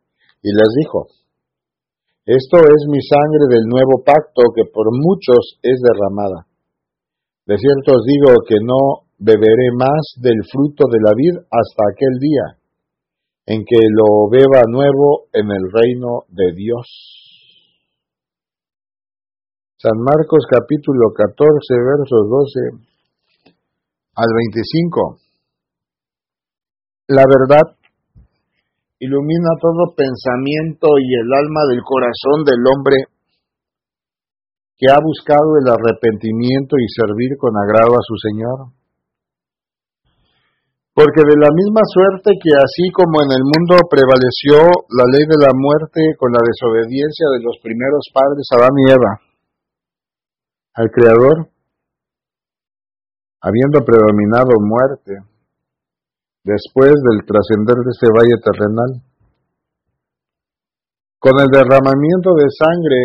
Y 0.43 0.49
les 0.49 0.69
dijo, 0.79 1.09
esto 2.27 2.59
es 2.59 2.83
mi 2.91 2.99
sangre 3.07 3.47
del 3.55 3.71
nuevo 3.71 4.03
pacto 4.03 4.51
que 4.51 4.67
por 4.75 4.91
muchos 4.91 5.63
es 5.63 5.79
derramada. 5.79 6.51
De 7.47 7.57
cierto 7.57 7.95
os 7.95 8.03
digo 8.03 8.43
que 8.43 8.59
no 8.67 9.07
beberé 9.19 9.71
más 9.79 10.19
del 10.19 10.43
fruto 10.51 10.91
de 10.91 10.99
la 10.99 11.15
vid 11.15 11.39
hasta 11.39 11.83
aquel 11.87 12.19
día 12.19 12.59
en 13.47 13.63
que 13.65 13.79
lo 13.79 14.29
beba 14.29 14.67
nuevo 14.69 15.31
en 15.33 15.47
el 15.55 15.71
reino 15.71 16.27
de 16.27 16.51
Dios. 16.53 16.87
San 19.79 19.95
Marcos 20.03 20.43
capítulo 20.51 21.15
14 21.15 21.47
versos 21.79 22.27
12 22.27 22.91
al 24.17 24.31
25. 24.35 25.19
La 27.09 27.23
verdad 27.23 27.76
ilumina 28.99 29.53
todo 29.61 29.93
pensamiento 29.95 30.97
y 30.97 31.09
el 31.21 31.29
alma 31.33 31.63
del 31.69 31.83
corazón 31.85 32.45
del 32.45 32.63
hombre 32.65 32.97
que 34.77 34.89
ha 34.93 35.01
buscado 35.01 35.57
el 35.61 35.69
arrepentimiento 35.69 36.77
y 36.77 36.87
servir 36.93 37.37
con 37.37 37.57
agrado 37.57 37.97
a 37.97 38.05
su 38.05 38.17
Señor. 38.21 38.73
Porque 40.97 41.21
de 41.29 41.37
la 41.37 41.53
misma 41.53 41.85
suerte 41.85 42.41
que 42.41 42.57
así 42.57 42.89
como 42.93 43.21
en 43.21 43.37
el 43.37 43.45
mundo 43.45 43.77
prevaleció 43.85 44.65
la 44.89 45.05
ley 45.13 45.29
de 45.29 45.41
la 45.45 45.53
muerte 45.53 46.01
con 46.17 46.33
la 46.33 46.41
desobediencia 46.41 47.29
de 47.37 47.45
los 47.45 47.61
primeros 47.61 48.09
padres 48.13 48.49
Adán 48.57 48.73
y 48.81 48.93
Eva 48.93 49.13
al 50.77 50.91
Creador, 50.91 51.49
habiendo 53.41 53.81
predominado 53.81 54.53
muerte, 54.61 55.36
después 56.47 56.95
del 56.95 57.27
trascender 57.27 57.75
de 57.75 57.91
este 57.91 58.07
valle 58.15 58.39
terrenal. 58.39 59.03
Con 61.19 61.43
el 61.43 61.51
derramamiento 61.51 62.39
de 62.39 62.47
sangre 62.55 63.03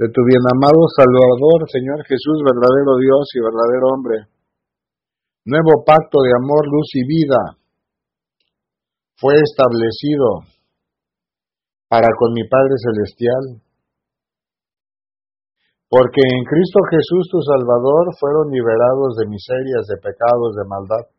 de 0.00 0.08
tu 0.08 0.24
bienamado 0.24 0.88
Salvador, 0.88 1.68
Señor 1.68 2.00
Jesús, 2.08 2.40
verdadero 2.48 2.96
Dios 2.96 3.28
y 3.36 3.44
verdadero 3.44 3.86
hombre, 3.92 4.16
nuevo 5.44 5.84
pacto 5.84 6.24
de 6.24 6.32
amor, 6.32 6.64
luz 6.64 6.88
y 6.96 7.04
vida, 7.04 7.60
fue 9.20 9.36
establecido 9.36 10.48
para 11.92 12.08
con 12.16 12.32
mi 12.32 12.48
Padre 12.48 12.72
Celestial. 12.88 13.60
Porque 15.90 16.20
en 16.24 16.40
Cristo 16.44 16.80
Jesús 16.88 17.28
tu 17.32 17.40
Salvador 17.44 18.16
fueron 18.16 18.48
liberados 18.48 19.16
de 19.20 19.28
miserias, 19.28 19.84
de 19.88 19.96
pecados, 20.00 20.56
de 20.56 20.64
maldad 20.68 21.17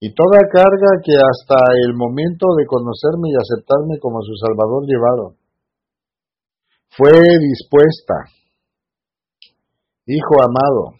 y 0.00 0.14
toda 0.14 0.48
carga 0.50 1.04
que 1.04 1.12
hasta 1.12 1.60
el 1.84 1.94
momento 1.94 2.46
de 2.56 2.64
conocerme 2.64 3.28
y 3.28 3.36
aceptarme 3.36 4.00
como 4.00 4.22
su 4.22 4.32
Salvador 4.34 4.88
llevaron, 4.88 5.36
fue 6.88 7.12
dispuesta, 7.12 8.32
Hijo 10.06 10.42
amado, 10.42 10.98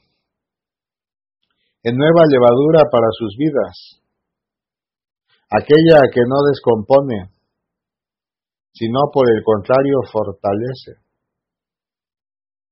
en 1.83 1.97
nueva 1.97 2.23
levadura 2.29 2.85
para 2.93 3.09
sus 3.11 3.35
vidas, 3.37 4.03
aquella 5.51 6.03
que 6.13 6.21
no 6.29 6.37
descompone, 6.47 7.33
sino 8.73 9.11
por 9.13 9.27
el 9.35 9.43
contrario 9.43 9.97
fortalece, 10.13 11.03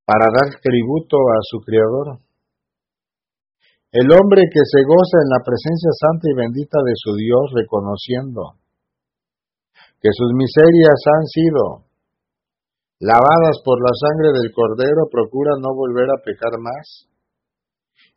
para 0.04 0.26
dar 0.30 0.60
tributo 0.60 1.16
a 1.16 1.40
su 1.42 1.58
Creador 1.60 2.20
el 3.90 4.04
hombre 4.12 4.44
que 4.52 4.60
se 4.68 4.84
goza 4.84 5.16
en 5.24 5.30
la 5.32 5.40
presencia 5.40 5.88
santa 5.96 6.28
y 6.28 6.36
bendita 6.36 6.78
de 6.84 6.92
su 6.92 7.16
Dios, 7.16 7.56
reconociendo 7.56 8.60
que 10.00 10.12
sus 10.12 10.30
miserias 10.36 11.00
han 11.08 11.26
sido 11.26 11.88
lavadas 13.00 13.64
por 13.64 13.80
la 13.80 13.94
sangre 13.96 14.36
del 14.36 14.52
Cordero, 14.52 15.08
procura 15.10 15.56
no 15.58 15.74
volver 15.74 16.10
a 16.12 16.22
pecar 16.22 16.60
más 16.60 17.08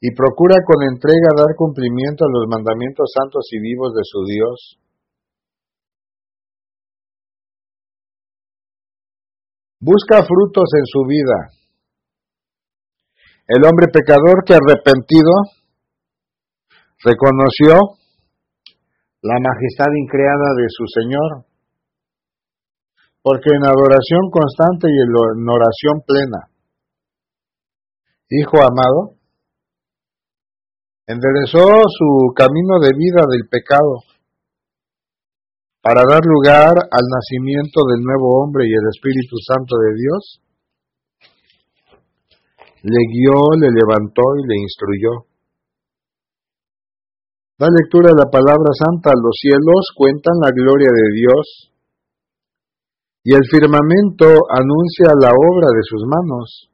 y 0.02 0.14
procura 0.14 0.60
con 0.66 0.84
entrega 0.84 1.32
dar 1.38 1.56
cumplimiento 1.56 2.26
a 2.26 2.34
los 2.34 2.50
mandamientos 2.50 3.08
santos 3.16 3.48
y 3.52 3.62
vivos 3.62 3.94
de 3.94 4.04
su 4.04 4.26
Dios. 4.26 4.78
Busca 9.80 10.22
frutos 10.26 10.70
en 10.78 10.86
su 10.86 11.02
vida. 11.08 11.38
El 13.48 13.66
hombre 13.66 13.88
pecador 13.88 14.44
que 14.46 14.54
arrepentido 14.54 15.61
reconoció 17.04 17.98
la 19.22 19.38
majestad 19.40 19.92
increada 19.98 20.54
de 20.58 20.66
su 20.70 20.86
Señor, 20.88 21.46
porque 23.22 23.50
en 23.54 23.66
adoración 23.66 24.30
constante 24.32 24.88
y 24.90 24.98
en 25.02 25.50
oración 25.50 26.02
plena, 26.06 26.48
Hijo 28.34 28.64
amado, 28.64 29.20
enderezó 31.06 31.60
su 31.60 32.34
camino 32.34 32.80
de 32.80 32.92
vida 32.96 33.28
del 33.30 33.50
pecado 33.50 34.08
para 35.82 36.04
dar 36.08 36.22
lugar 36.24 36.78
al 36.80 37.06
nacimiento 37.12 37.82
del 37.92 38.02
nuevo 38.06 38.40
hombre 38.40 38.64
y 38.70 38.72
el 38.72 38.88
Espíritu 38.88 39.36
Santo 39.46 39.76
de 39.76 39.92
Dios, 40.00 40.42
le 42.84 43.02
guió, 43.12 43.36
le 43.60 43.68
levantó 43.68 44.24
y 44.40 44.48
le 44.48 44.56
instruyó 44.62 45.31
Da 47.62 47.70
lectura 47.70 48.10
de 48.10 48.18
la 48.18 48.26
palabra 48.26 48.74
santa. 48.74 49.14
Los 49.14 49.38
cielos 49.38 49.94
cuentan 49.94 50.34
la 50.42 50.50
gloria 50.50 50.90
de 50.90 51.08
Dios 51.14 51.46
y 53.22 53.38
el 53.38 53.46
firmamento 53.54 54.26
anuncia 54.50 55.14
la 55.14 55.30
obra 55.30 55.70
de 55.70 55.84
sus 55.86 56.02
manos. 56.10 56.74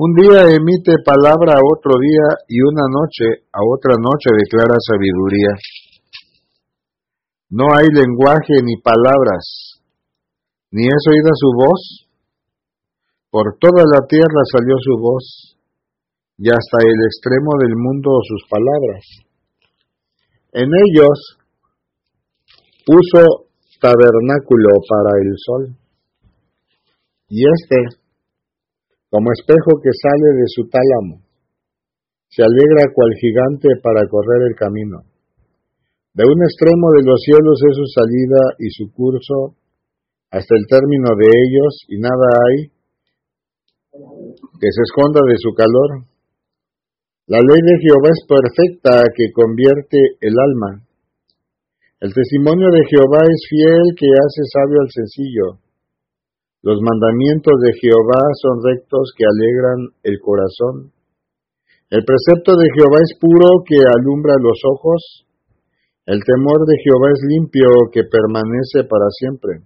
Un 0.00 0.16
día 0.16 0.48
emite 0.56 1.04
palabra 1.04 1.60
a 1.60 1.66
otro 1.68 2.00
día 2.00 2.48
y 2.48 2.64
una 2.64 2.88
noche 2.88 3.44
a 3.52 3.60
otra 3.60 4.00
noche 4.00 4.32
declara 4.32 4.80
sabiduría. 4.80 5.52
No 7.52 7.76
hay 7.76 7.92
lenguaje 7.92 8.56
ni 8.64 8.80
palabras, 8.80 9.84
ni 10.72 10.88
es 10.88 11.02
oída 11.12 11.32
su 11.36 11.52
voz. 11.60 12.08
Por 13.28 13.58
toda 13.60 13.84
la 13.84 14.06
tierra 14.08 14.42
salió 14.48 14.76
su 14.80 14.96
voz, 14.96 15.58
y 16.38 16.48
hasta 16.48 16.88
el 16.88 16.96
extremo 17.04 17.52
del 17.60 17.76
mundo 17.76 18.16
sus 18.24 18.48
palabras. 18.48 19.31
En 20.52 20.68
ellos 20.68 21.38
puso 22.84 23.48
tabernáculo 23.80 24.68
para 24.86 25.12
el 25.24 25.32
sol, 25.36 25.76
y 27.28 27.40
éste, 27.40 27.98
como 29.08 29.32
espejo 29.32 29.80
que 29.82 29.90
sale 29.90 30.36
de 30.36 30.46
su 30.46 30.68
tálamo, 30.68 31.24
se 32.28 32.42
alegra 32.42 32.92
cual 32.92 33.10
gigante 33.18 33.68
para 33.82 34.06
correr 34.08 34.48
el 34.48 34.56
camino. 34.56 35.00
De 36.14 36.24
un 36.24 36.42
extremo 36.44 36.92
de 36.92 37.04
los 37.04 37.20
cielos 37.24 37.56
es 37.70 37.76
su 37.76 37.86
salida 37.88 38.40
y 38.58 38.68
su 38.70 38.92
curso 38.92 39.56
hasta 40.30 40.54
el 40.56 40.66
término 40.68 41.16
de 41.16 41.28
ellos, 41.28 41.72
y 41.88 41.96
nada 41.98 42.28
hay 42.44 42.68
que 43.92 44.68
se 44.68 44.82
esconda 44.84 45.20
de 45.26 45.36
su 45.38 45.52
calor. 45.54 46.11
La 47.30 47.38
ley 47.38 47.60
de 47.62 47.76
Jehová 47.78 48.10
es 48.10 48.22
perfecta 48.26 48.98
que 49.14 49.30
convierte 49.30 50.18
el 50.18 50.34
alma. 50.34 50.82
El 52.02 52.10
testimonio 52.10 52.66
de 52.66 52.82
Jehová 52.82 53.22
es 53.22 53.40
fiel 53.46 53.94
que 53.94 54.10
hace 54.10 54.42
sabio 54.50 54.82
al 54.82 54.90
sencillo. 54.90 55.62
Los 56.66 56.82
mandamientos 56.82 57.54
de 57.62 57.78
Jehová 57.78 58.26
son 58.42 58.58
rectos 58.66 59.14
que 59.14 59.22
alegran 59.22 59.94
el 60.02 60.18
corazón. 60.18 60.90
El 61.94 62.02
precepto 62.02 62.58
de 62.58 62.66
Jehová 62.74 62.98
es 62.98 63.14
puro 63.14 63.62
que 63.70 63.78
alumbra 63.78 64.34
los 64.42 64.58
ojos. 64.66 65.22
El 66.06 66.18
temor 66.26 66.66
de 66.66 66.74
Jehová 66.82 67.06
es 67.06 67.22
limpio 67.22 67.70
que 67.94 68.02
permanece 68.02 68.82
para 68.90 69.06
siempre. 69.14 69.62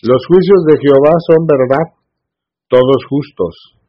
Los 0.00 0.24
juicios 0.24 0.64
de 0.64 0.80
Jehová 0.80 1.12
son 1.28 1.44
verdad, 1.44 1.92
todos 2.72 3.04
justos. 3.04 3.83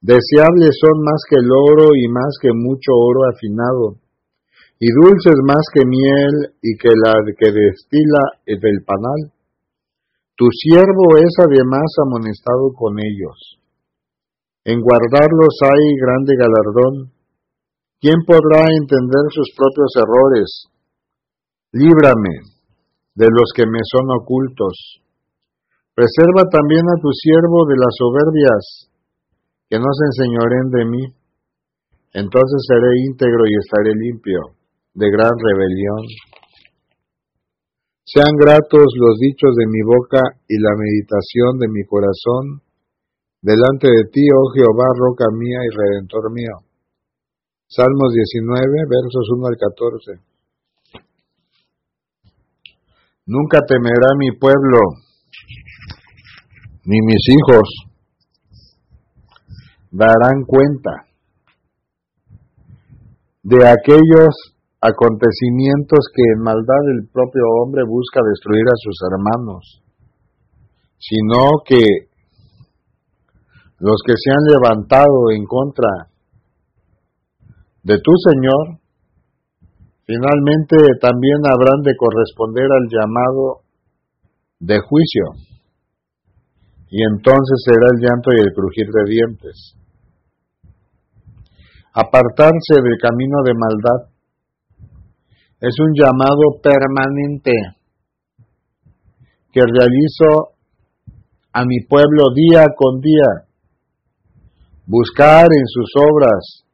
Deseables 0.00 0.78
son 0.78 1.02
más 1.02 1.20
que 1.28 1.36
el 1.42 1.50
oro 1.50 1.90
y 1.94 2.06
más 2.06 2.38
que 2.40 2.50
mucho 2.54 2.94
oro 2.94 3.26
afinado, 3.34 3.98
y 4.78 4.86
dulces 4.94 5.34
más 5.42 5.64
que 5.74 5.82
miel 5.84 6.54
y 6.62 6.78
que 6.78 6.94
la 6.94 7.18
que 7.34 7.50
destila 7.50 8.24
del 8.46 8.78
panal. 8.86 9.34
Tu 10.38 10.46
siervo 10.54 11.18
es 11.18 11.34
además 11.42 11.90
amonestado 12.06 12.70
con 12.78 12.94
ellos. 13.02 13.58
En 14.64 14.78
guardarlos 14.80 15.54
hay 15.66 15.82
grande 15.98 16.34
galardón. 16.38 16.94
¿Quién 18.00 18.22
podrá 18.24 18.62
entender 18.70 19.24
sus 19.34 19.50
propios 19.58 19.90
errores? 19.98 20.70
Líbrame 21.72 22.54
de 23.18 23.26
los 23.26 23.50
que 23.50 23.66
me 23.66 23.82
son 23.82 24.06
ocultos. 24.14 25.02
Preserva 25.92 26.46
también 26.54 26.86
a 26.86 27.00
tu 27.02 27.10
siervo 27.10 27.66
de 27.66 27.74
las 27.74 27.94
soberbias, 27.98 28.64
que 29.68 29.78
no 29.78 29.88
se 29.92 30.04
enseñoren 30.08 30.70
de 30.72 30.84
mí. 30.84 31.04
Entonces 32.14 32.58
seré 32.66 33.04
íntegro 33.04 33.44
y 33.44 33.54
estaré 33.60 33.92
limpio 33.94 34.56
de 34.94 35.10
gran 35.10 35.32
rebelión. 35.36 36.02
Sean 38.04 38.32
gratos 38.40 38.88
los 38.96 39.18
dichos 39.20 39.52
de 39.54 39.66
mi 39.68 39.82
boca 39.84 40.22
y 40.48 40.56
la 40.56 40.72
meditación 40.72 41.58
de 41.60 41.68
mi 41.68 41.84
corazón 41.84 42.64
delante 43.42 43.86
de 43.86 44.08
ti, 44.10 44.24
oh 44.32 44.48
Jehová, 44.56 44.88
roca 44.96 45.26
mía 45.36 45.60
y 45.60 45.76
redentor 45.76 46.32
mío. 46.32 46.64
Salmos 47.68 48.08
19, 48.14 48.64
versos 48.88 49.28
1 49.36 49.46
al 49.46 49.56
14. 49.60 50.24
Nunca 53.26 53.60
temerá 53.68 54.16
mi 54.16 54.32
pueblo, 54.40 54.80
ni 56.86 56.96
mis 57.04 57.28
hijos 57.28 57.87
darán 59.90 60.44
cuenta 60.46 60.90
de 63.42 63.66
aquellos 63.66 64.58
acontecimientos 64.80 66.06
que 66.14 66.22
en 66.36 66.42
maldad 66.42 66.84
el 66.94 67.08
propio 67.10 67.42
hombre 67.62 67.82
busca 67.86 68.20
destruir 68.22 68.64
a 68.66 68.76
sus 68.76 68.96
hermanos, 69.10 69.82
sino 70.98 71.62
que 71.64 72.08
los 73.80 74.02
que 74.04 74.14
se 74.16 74.30
han 74.30 74.44
levantado 74.52 75.30
en 75.34 75.44
contra 75.46 75.88
de 77.82 77.96
tu 78.00 78.12
Señor, 78.28 78.80
finalmente 80.04 80.76
también 81.00 81.46
habrán 81.46 81.82
de 81.82 81.96
corresponder 81.96 82.66
al 82.66 82.88
llamado 82.90 83.62
de 84.60 84.78
juicio, 84.80 85.57
y 86.90 87.02
entonces 87.02 87.56
será 87.64 87.86
el 87.92 88.00
llanto 88.00 88.30
y 88.32 88.40
el 88.40 88.52
crujir 88.54 88.86
de 88.86 89.10
dientes. 89.10 89.74
Apartarse 91.92 92.80
del 92.82 92.96
camino 93.00 93.38
de 93.44 93.52
maldad 93.54 94.10
es 95.60 95.74
un 95.80 95.92
llamado 95.94 96.60
permanente 96.62 97.52
que 99.52 99.60
realizo 99.60 100.54
a 101.52 101.64
mi 101.64 101.80
pueblo 101.88 102.32
día 102.34 102.66
con 102.76 103.00
día. 103.00 103.48
Buscar 104.86 105.44
en 105.44 105.66
sus 105.66 105.90
obras, 105.96 106.64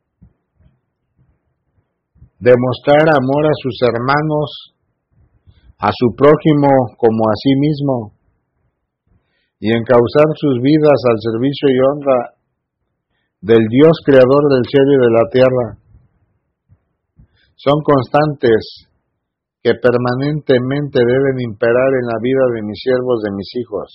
demostrar 2.38 3.09
amor 3.09 3.46
a 3.46 3.57
sus 3.62 3.79
hermanos, 3.83 4.74
a 5.79 5.90
su 5.90 6.14
prójimo 6.14 6.68
como 6.98 7.24
a 7.29 7.35
sí 7.35 7.57
mismo, 7.59 8.12
y 9.64 9.72
encauzar 9.72 10.29
sus 10.37 10.61
vidas 10.61 11.00
al 11.09 11.18
servicio 11.24 11.72
y 11.72 11.79
honra 11.88 12.20
del 13.40 13.64
Dios 13.64 13.96
creador 14.05 14.44
del 14.53 14.64
cielo 14.68 14.92
y 14.92 15.00
de 15.00 15.12
la 15.16 15.24
tierra 15.33 15.66
son 17.57 17.81
constantes 17.81 18.92
que 19.64 19.72
permanentemente 19.81 21.00
deben 21.00 21.40
imperar 21.48 21.90
en 21.96 22.07
la 22.12 22.20
vida 22.20 22.44
de 22.53 22.61
mis 22.61 22.77
siervos, 22.77 23.24
de 23.24 23.33
mis 23.33 23.48
hijos. 23.57 23.88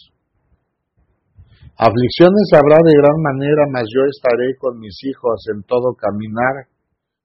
Aflicciones 1.78 2.50
habrá 2.58 2.82
de 2.82 2.98
gran 2.98 3.22
manera, 3.22 3.70
mas 3.70 3.86
yo 3.94 4.02
estaré 4.10 4.58
con 4.58 4.80
mis 4.80 4.98
hijos 5.06 5.38
en 5.54 5.62
todo 5.70 5.94
caminar 5.94 6.66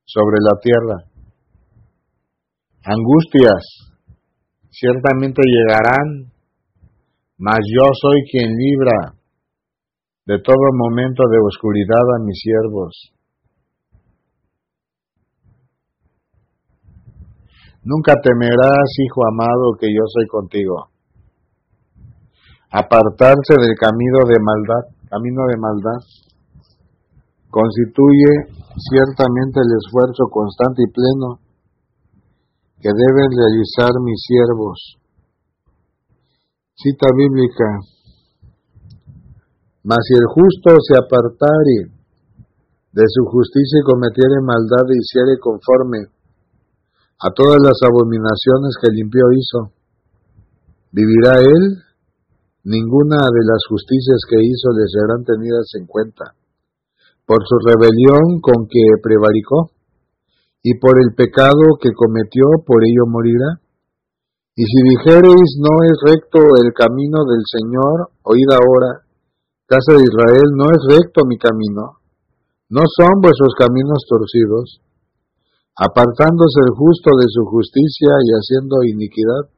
sobre 0.04 0.36
la 0.44 0.60
tierra. 0.60 0.96
Angustias 2.84 3.88
ciertamente 4.68 5.40
llegarán, 5.48 6.33
mas 7.44 7.60
yo 7.68 7.84
soy 7.92 8.24
quien 8.32 8.56
libra 8.56 9.20
de 10.24 10.40
todo 10.40 10.64
momento 10.72 11.28
de 11.28 11.36
oscuridad 11.44 12.00
a 12.16 12.24
mis 12.24 12.40
siervos. 12.40 13.12
Nunca 17.84 18.14
temerás, 18.22 18.88
hijo 18.96 19.20
amado, 19.28 19.76
que 19.78 19.92
yo 19.92 20.00
soy 20.08 20.26
contigo. 20.26 20.88
Apartarse 22.72 23.60
del 23.60 23.76
camino 23.76 24.24
de 24.24 24.40
maldad, 24.40 24.84
camino 25.10 25.44
de 25.44 25.56
maldad, 25.60 26.00
constituye 27.50 28.56
ciertamente 28.88 29.60
el 29.60 29.70
esfuerzo 29.84 30.32
constante 30.32 30.80
y 30.80 30.90
pleno 30.90 31.44
que 32.80 32.88
deben 32.88 33.28
realizar 33.36 33.92
mis 34.00 34.16
siervos. 34.24 35.03
Cita 36.74 37.06
bíblica. 37.14 37.68
Mas 39.84 40.02
si 40.02 40.14
el 40.18 40.26
justo 40.26 40.74
se 40.82 40.98
apartare 40.98 41.94
de 42.90 43.04
su 43.06 43.22
justicia 43.30 43.78
y 43.78 43.86
cometiere 43.86 44.42
maldad 44.42 44.86
y 44.90 44.98
hiciere 44.98 45.38
conforme 45.38 46.10
a 47.18 47.30
todas 47.30 47.58
las 47.62 47.78
abominaciones 47.82 48.74
que 48.82 48.90
limpió 48.90 49.22
hizo. 49.32 49.72
¿Vivirá 50.90 51.38
él? 51.40 51.78
Ninguna 52.64 53.18
de 53.22 53.42
las 53.46 53.62
justicias 53.68 54.20
que 54.28 54.42
hizo 54.42 54.68
le 54.74 54.86
serán 54.90 55.22
tenidas 55.24 55.70
en 55.78 55.86
cuenta. 55.86 56.34
Por 57.26 57.38
su 57.46 57.56
rebelión 57.64 58.40
con 58.42 58.66
que 58.66 58.84
prevaricó, 59.02 59.70
y 60.62 60.78
por 60.78 60.98
el 60.98 61.14
pecado 61.14 61.76
que 61.80 61.92
cometió, 61.92 62.44
por 62.66 62.82
ello 62.82 63.04
morirá. 63.06 63.63
Y 64.54 64.62
si 64.62 64.78
dijereis, 64.86 65.50
no 65.58 65.82
es 65.82 65.98
recto 66.14 66.38
el 66.62 66.70
camino 66.78 67.26
del 67.26 67.42
Señor, 67.42 68.14
oíd 68.22 68.46
ahora, 68.54 69.02
casa 69.66 69.98
de 69.98 70.06
Israel, 70.06 70.46
no 70.54 70.70
es 70.70 70.78
recto 70.94 71.26
mi 71.26 71.36
camino, 71.38 71.98
no 72.70 72.82
son 72.86 73.18
vuestros 73.18 73.50
caminos 73.58 74.06
torcidos, 74.06 74.78
apartándose 75.74 76.62
el 76.62 76.70
justo 76.70 77.10
de 77.18 77.26
su 77.26 77.42
justicia 77.50 78.14
y 78.22 78.30
haciendo 78.30 78.76
iniquidad, 78.86 79.50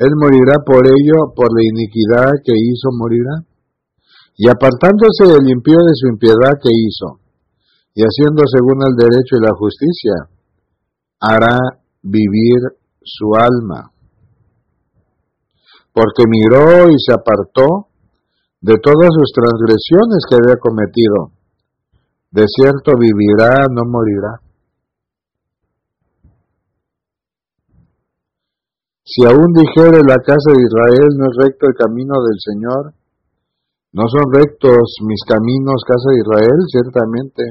Él 0.00 0.16
morirá 0.16 0.56
por 0.64 0.88
ello, 0.88 1.36
por 1.36 1.52
la 1.52 1.68
iniquidad 1.68 2.32
que 2.44 2.56
hizo 2.56 2.88
morirá. 2.96 3.44
Y 4.40 4.48
apartándose 4.48 5.26
del 5.26 5.50
impío 5.50 5.82
de 5.84 5.94
su 5.98 6.06
impiedad 6.08 6.54
que 6.62 6.70
hizo, 6.70 7.20
y 7.92 8.02
haciendo 8.06 8.44
según 8.46 8.78
el 8.88 8.94
derecho 8.94 9.36
y 9.36 9.44
la 9.44 9.52
justicia, 9.52 10.14
hará 11.20 11.58
vivir 12.00 12.78
su 13.02 13.34
alma. 13.34 13.90
Porque 15.92 16.24
miró 16.28 16.88
y 16.88 16.96
se 16.98 17.14
apartó 17.14 17.88
de 18.60 18.74
todas 18.82 19.10
sus 19.12 19.30
transgresiones 19.34 20.24
que 20.28 20.36
había 20.36 20.56
cometido. 20.58 21.32
De 22.30 22.44
cierto 22.46 22.92
vivirá, 22.98 23.66
no 23.70 23.82
morirá. 23.86 24.40
Si 29.04 29.24
aún 29.24 29.54
dijere 29.56 30.04
la 30.04 30.20
casa 30.20 30.52
de 30.52 30.60
Israel, 30.60 31.08
no 31.16 31.24
es 31.32 31.36
recto 31.40 31.66
el 31.66 31.74
camino 31.74 32.14
del 32.20 32.38
Señor, 32.44 32.92
no 33.90 34.04
son 34.04 34.28
rectos 34.30 35.00
mis 35.08 35.24
caminos, 35.24 35.80
casa 35.88 36.12
de 36.12 36.20
Israel, 36.20 36.60
ciertamente. 36.68 37.42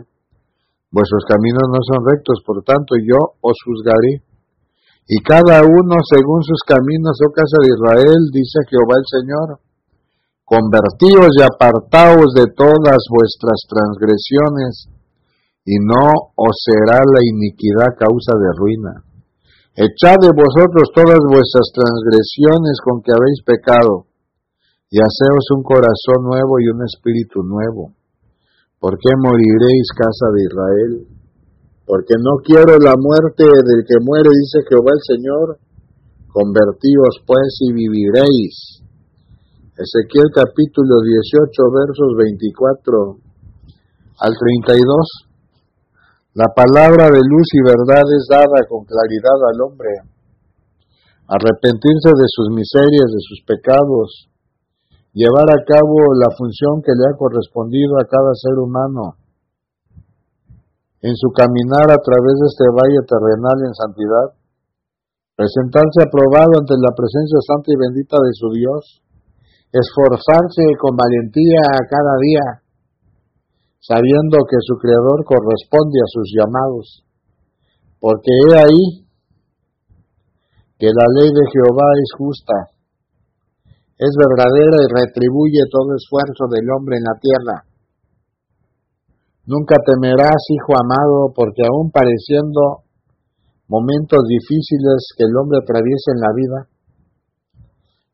Vuestros 0.92 1.26
caminos 1.28 1.66
no 1.66 1.82
son 1.82 2.06
rectos, 2.06 2.44
por 2.46 2.62
tanto 2.62 2.94
yo 3.02 3.18
os 3.42 3.58
juzgaré. 3.66 4.22
Y 5.08 5.24
cada 5.24 5.64
uno 5.64 5.96
según 6.04 6.44
sus 6.44 6.60
caminos, 6.68 7.16
oh 7.24 7.32
casa 7.32 7.64
de 7.64 7.72
Israel, 7.72 8.22
dice 8.36 8.60
Jehová 8.68 9.00
el 9.00 9.08
Señor. 9.08 9.48
Convertíos 10.44 11.32
y 11.32 11.44
apartaos 11.48 12.36
de 12.36 12.52
todas 12.52 13.00
vuestras 13.08 13.64
transgresiones, 13.72 14.92
y 15.64 15.80
no 15.80 16.12
os 16.36 16.56
será 16.60 17.00
la 17.08 17.24
iniquidad 17.24 17.96
causa 17.96 18.36
de 18.36 18.52
ruina. 18.60 18.94
Echad 19.80 20.20
de 20.20 20.32
vosotros 20.36 20.92
todas 20.92 21.24
vuestras 21.32 21.72
transgresiones 21.72 22.76
con 22.84 23.00
que 23.00 23.16
habéis 23.16 23.40
pecado, 23.48 24.08
y 24.92 25.00
haceos 25.00 25.52
un 25.56 25.64
corazón 25.64 26.24
nuevo 26.24 26.60
y 26.60 26.68
un 26.68 26.84
espíritu 26.84 27.44
nuevo. 27.44 27.96
¿Por 28.80 29.00
qué 29.00 29.12
moriréis, 29.16 29.88
casa 29.96 30.28
de 30.36 30.44
Israel? 30.44 31.17
Porque 31.88 32.20
no 32.20 32.44
quiero 32.44 32.76
la 32.84 33.00
muerte 33.00 33.48
del 33.48 33.88
que 33.88 33.96
muere, 34.04 34.28
dice 34.28 34.60
Jehová 34.68 34.92
el 34.92 35.04
Señor. 35.08 35.46
Convertíos 36.28 37.24
pues 37.24 37.64
y 37.64 37.72
viviréis. 37.72 38.84
Ezequiel 39.72 40.28
capítulo 40.36 41.00
18 41.00 41.48
versos 41.48 42.12
24 42.20 43.24
al 44.20 44.34
32. 44.36 44.84
La 46.36 46.52
palabra 46.52 47.08
de 47.08 47.24
luz 47.24 47.48
y 47.56 47.62
verdad 47.64 48.04
es 48.04 48.28
dada 48.28 48.68
con 48.68 48.84
claridad 48.84 49.40
al 49.48 49.58
hombre. 49.64 49.92
Arrepentirse 51.24 52.12
de 52.12 52.28
sus 52.28 52.52
miserias, 52.52 53.16
de 53.16 53.24
sus 53.24 53.40
pecados, 53.48 54.28
llevar 55.16 55.56
a 55.56 55.64
cabo 55.64 55.96
la 56.20 56.36
función 56.36 56.84
que 56.84 56.92
le 56.92 57.08
ha 57.08 57.16
correspondido 57.16 57.96
a 57.96 58.06
cada 58.12 58.36
ser 58.36 58.60
humano 58.60 59.16
en 61.02 61.14
su 61.16 61.30
caminar 61.34 61.90
a 61.90 62.00
través 62.02 62.36
de 62.42 62.48
este 62.48 62.68
valle 62.74 63.02
terrenal 63.06 63.58
en 63.66 63.74
santidad, 63.74 64.28
presentarse 65.36 66.02
aprobado 66.02 66.58
ante 66.58 66.74
la 66.82 66.94
presencia 66.96 67.40
santa 67.46 67.70
y 67.70 67.78
bendita 67.78 68.18
de 68.18 68.34
su 68.34 68.50
Dios, 68.54 69.04
esforzarse 69.72 70.64
con 70.82 70.98
valentía 70.98 71.62
cada 71.90 72.16
día 72.22 72.68
sabiendo 73.88 74.44
que 74.44 74.60
su 74.60 74.76
Creador 74.76 75.24
corresponde 75.24 76.00
a 76.04 76.12
sus 76.12 76.28
llamados, 76.36 77.08
porque 78.04 78.28
he 78.28 78.60
ahí 78.60 78.84
que 80.78 80.92
la 80.92 81.08
ley 81.16 81.32
de 81.32 81.46
Jehová 81.48 81.88
es 81.96 82.12
justa, 82.20 82.58
es 83.98 84.12
verdadera 84.12 84.78
y 84.84 84.92
retribuye 84.92 85.64
todo 85.72 85.96
esfuerzo 85.96 86.52
del 86.52 86.68
hombre 86.70 86.98
en 86.98 87.04
la 87.08 87.16
tierra. 87.18 87.56
Nunca 89.48 89.76
temerás, 89.80 90.44
hijo 90.52 90.76
amado, 90.76 91.32
porque 91.34 91.64
aún 91.64 91.90
pareciendo 91.90 92.84
momentos 93.70 94.20
difíciles 94.28 95.08
que 95.16 95.24
el 95.24 95.36
hombre 95.40 95.60
atraviesa 95.64 96.12
en 96.12 96.20
la 96.20 96.34
vida, 96.36 96.60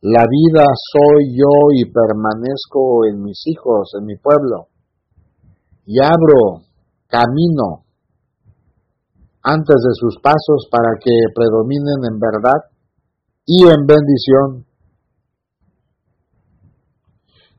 la 0.02 0.26
vida 0.30 0.66
soy 0.94 1.34
yo 1.34 1.74
y 1.74 1.90
permanezco 1.90 3.06
en 3.10 3.24
mis 3.24 3.42
hijos, 3.48 3.94
en 3.98 4.06
mi 4.06 4.16
pueblo 4.18 4.68
y 5.86 5.98
abro 6.04 6.66
camino 7.08 7.86
antes 9.42 9.76
de 9.76 9.94
sus 9.94 10.18
pasos 10.22 10.68
para 10.70 11.00
que 11.02 11.12
predominen 11.34 12.14
en 12.14 12.20
verdad 12.20 12.70
y 13.46 13.64
en 13.64 13.86
bendición. 13.86 14.66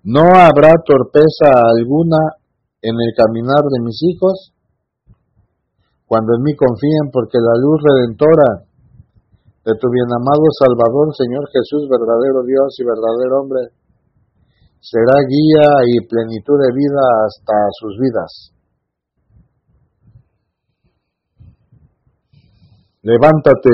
No 0.05 0.23
habrá 0.23 0.73
torpeza 0.85 1.51
alguna 1.79 2.44
en 2.85 2.95
el 3.01 3.11
caminar 3.17 3.65
de 3.65 3.81
mis 3.81 3.97
hijos 4.05 4.53
cuando 6.05 6.37
en 6.37 6.43
mí 6.45 6.53
confíen, 6.55 7.09
porque 7.11 7.41
la 7.41 7.57
luz 7.57 7.81
redentora 7.81 8.69
de 9.65 9.73
tu 9.81 9.89
bien 9.89 10.13
amado 10.13 10.45
Salvador, 10.53 11.17
Señor 11.17 11.49
Jesús, 11.49 11.89
verdadero 11.89 12.45
Dios 12.45 12.77
y 12.77 12.85
verdadero 12.85 13.41
hombre, 13.41 13.73
será 14.85 15.17
guía 15.25 15.69
y 15.89 16.05
plenitud 16.05 16.61
de 16.61 16.71
vida 16.77 17.03
hasta 17.25 17.57
sus 17.81 17.97
vidas. 17.97 18.53
Levántate 23.01 23.73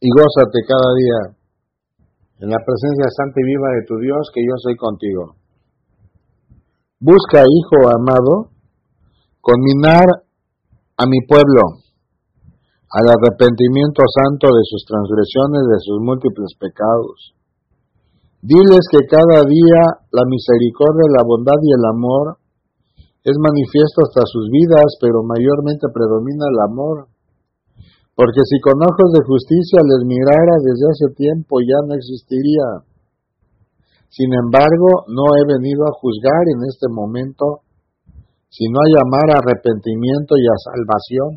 y 0.00 0.08
gózate 0.12 0.60
cada 0.68 0.90
día 0.92 1.20
en 2.40 2.48
la 2.52 2.60
presencia 2.60 3.08
santa 3.16 3.40
y 3.40 3.44
viva 3.48 3.68
de 3.80 3.86
tu 3.88 3.96
Dios, 3.98 4.30
que 4.32 4.44
yo 4.44 4.54
soy 4.60 4.76
contigo. 4.76 5.37
Busca, 7.00 7.42
hijo 7.42 7.88
amado, 7.88 8.50
conminar 9.40 10.06
a 10.96 11.06
mi 11.06 11.20
pueblo 11.26 11.84
al 12.90 13.06
arrepentimiento 13.06 14.02
santo 14.06 14.48
de 14.48 14.62
sus 14.64 14.84
transgresiones, 14.84 15.62
de 15.70 15.78
sus 15.80 16.00
múltiples 16.00 16.54
pecados 16.58 17.38
Diles 18.38 18.86
que 18.86 19.02
cada 19.10 19.42
día 19.50 19.82
la 20.14 20.22
misericordia, 20.30 21.10
la 21.10 21.26
bondad 21.26 21.58
y 21.58 21.74
el 21.74 21.84
amor 21.90 22.38
es 23.26 23.34
manifiesto 23.34 24.06
hasta 24.06 24.22
sus 24.30 24.46
vidas, 24.46 24.94
pero 25.02 25.26
mayormente 25.26 25.90
predomina 25.90 26.46
el 26.46 26.58
amor. 26.70 27.10
Porque 28.14 28.46
si 28.46 28.62
con 28.62 28.78
ojos 28.78 29.10
de 29.10 29.26
justicia 29.26 29.82
les 29.82 30.06
mirara 30.06 30.54
desde 30.62 30.86
hace 30.86 31.08
tiempo 31.18 31.58
ya 31.58 31.82
no 31.82 31.98
existiría. 31.98 32.86
Sin 34.08 34.32
embargo, 34.32 35.04
no 35.08 35.24
he 35.36 35.44
venido 35.44 35.84
a 35.84 35.96
juzgar 36.00 36.44
en 36.48 36.64
este 36.64 36.88
momento, 36.88 37.60
sino 38.48 38.80
a 38.80 38.88
llamar 38.88 39.36
a 39.36 39.38
arrepentimiento 39.44 40.34
y 40.40 40.44
a 40.48 40.56
salvación. 40.64 41.30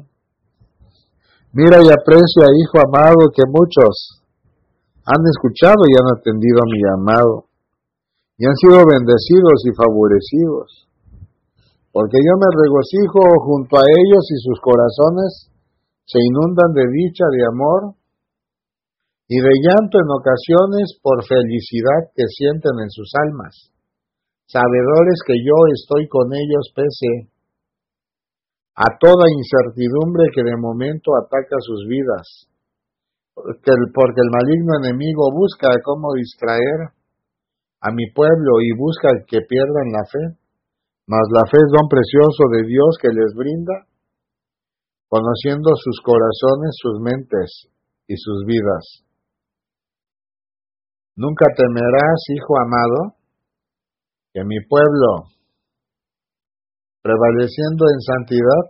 Mira 1.51 1.83
y 1.83 1.91
aprecia, 1.91 2.47
hijo 2.55 2.79
amado, 2.79 3.27
que 3.35 3.43
muchos, 3.43 4.23
han 5.03 5.19
escuchado 5.27 5.83
y 5.83 5.99
han 5.99 6.07
atendido 6.15 6.63
a 6.63 6.69
mi 6.71 6.79
llamado, 6.79 7.51
y 8.39 8.47
han 8.47 8.55
sido 8.55 8.87
bendecidos 8.87 9.59
y 9.67 9.75
favorecidos, 9.75 10.87
porque 11.91 12.23
yo 12.23 12.33
me 12.39 12.49
regocijo 12.55 13.19
junto 13.43 13.75
a 13.75 13.83
ellos 13.83 14.23
y 14.31 14.37
sus 14.39 14.57
corazones 14.63 15.51
se 16.07 16.19
inundan 16.23 16.71
de 16.71 16.87
dicha, 16.87 17.25
de 17.35 17.43
amor 17.51 17.99
y 19.31 19.39
de 19.39 19.53
llanto 19.63 19.95
en 19.95 20.11
ocasiones 20.11 20.99
por 20.99 21.23
felicidad 21.23 22.11
que 22.11 22.27
sienten 22.27 22.83
en 22.83 22.91
sus 22.91 23.07
almas, 23.15 23.71
sabedores 24.43 25.23
que 25.23 25.39
yo 25.39 25.55
estoy 25.71 26.11
con 26.11 26.35
ellos 26.35 26.67
pese 26.75 27.31
a 28.75 28.91
toda 28.99 29.31
incertidumbre 29.31 30.27
que 30.35 30.43
de 30.43 30.59
momento 30.59 31.15
ataca 31.15 31.55
sus 31.63 31.87
vidas 31.87 32.51
porque 33.33 34.19
el, 34.19 34.29
maligno 34.35 34.83
enemigo 34.83 35.31
busca 35.31 35.69
cómo 35.83 36.11
distraer 36.13 36.91
a 37.79 37.91
mi 37.95 38.11
pueblo 38.11 38.59
y 38.59 38.75
busca 38.77 39.09
que 39.25 39.39
pierdan 39.47 39.95
la 39.95 40.03
fe. 40.11 40.37
Mas 41.07 41.23
la 41.31 41.47
fe 41.49 41.57
es 41.57 41.71
don 41.71 41.87
precioso 41.87 42.43
de 42.51 42.67
Dios 42.67 42.99
que 43.01 43.09
les 43.09 43.33
brinda, 43.33 43.87
conociendo 45.07 45.71
sus 45.75 45.99
corazones, 46.03 46.75
sus 46.75 46.99
mentes 46.99 47.71
y 48.07 48.15
sus 48.17 48.45
vidas. 48.45 49.07
Nunca 51.15 51.45
temerás, 51.55 52.19
hijo 52.35 52.53
amado, 52.59 53.15
que 54.33 54.43
mi 54.45 54.59
pueblo, 54.67 55.27
prevaleciendo 57.01 57.85
en 57.91 57.99
santidad, 58.01 58.63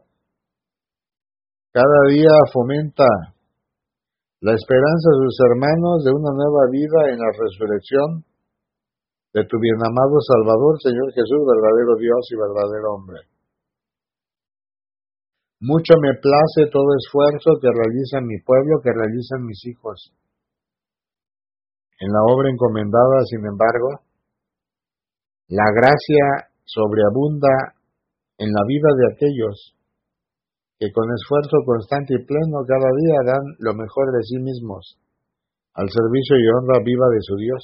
cada 1.72 2.10
día 2.10 2.34
fomenta 2.52 3.06
la 4.42 4.54
esperanza 4.54 5.08
de 5.14 5.22
sus 5.24 5.38
hermanos 5.46 6.04
de 6.04 6.12
una 6.12 6.34
nueva 6.34 6.66
vida 6.72 7.14
en 7.14 7.20
la 7.20 7.32
resurrección 7.32 8.26
de 9.34 9.46
tu 9.46 9.60
bien 9.60 9.80
amado 9.80 10.20
Salvador, 10.20 10.82
Señor 10.82 11.14
Jesús, 11.14 11.40
verdadero 11.46 11.96
Dios 11.96 12.26
y 12.32 12.36
verdadero 12.36 12.88
hombre. 12.92 13.20
Mucho 15.62 15.94
me 16.02 16.18
place 16.20 16.74
todo 16.74 16.90
esfuerzo 16.98 17.62
que 17.62 17.70
realiza 17.70 18.20
mi 18.20 18.42
pueblo, 18.42 18.82
que 18.84 18.92
realizan 18.92 19.46
mis 19.46 19.62
hijos. 19.68 20.12
En 22.02 22.10
la 22.10 22.26
obra 22.26 22.50
encomendada, 22.50 23.22
sin 23.30 23.46
embargo, 23.46 24.02
la 25.50 25.70
gracia 25.70 26.50
sobreabunda 26.66 27.78
en 28.40 28.50
la 28.50 28.64
vida 28.66 28.90
de 28.98 29.06
aquellos 29.14 29.78
que 30.80 30.90
con 30.92 31.06
esfuerzo 31.14 31.62
constante 31.64 32.16
y 32.18 32.26
pleno 32.26 32.66
cada 32.66 32.90
día 32.90 33.22
dan 33.22 33.46
lo 33.60 33.76
mejor 33.76 34.10
de 34.18 34.24
sí 34.24 34.42
mismos 34.42 34.98
al 35.76 35.90
servicio 35.94 36.42
y 36.42 36.50
honra 36.50 36.82
viva 36.84 37.06
de 37.14 37.22
su 37.22 37.36
Dios. 37.38 37.64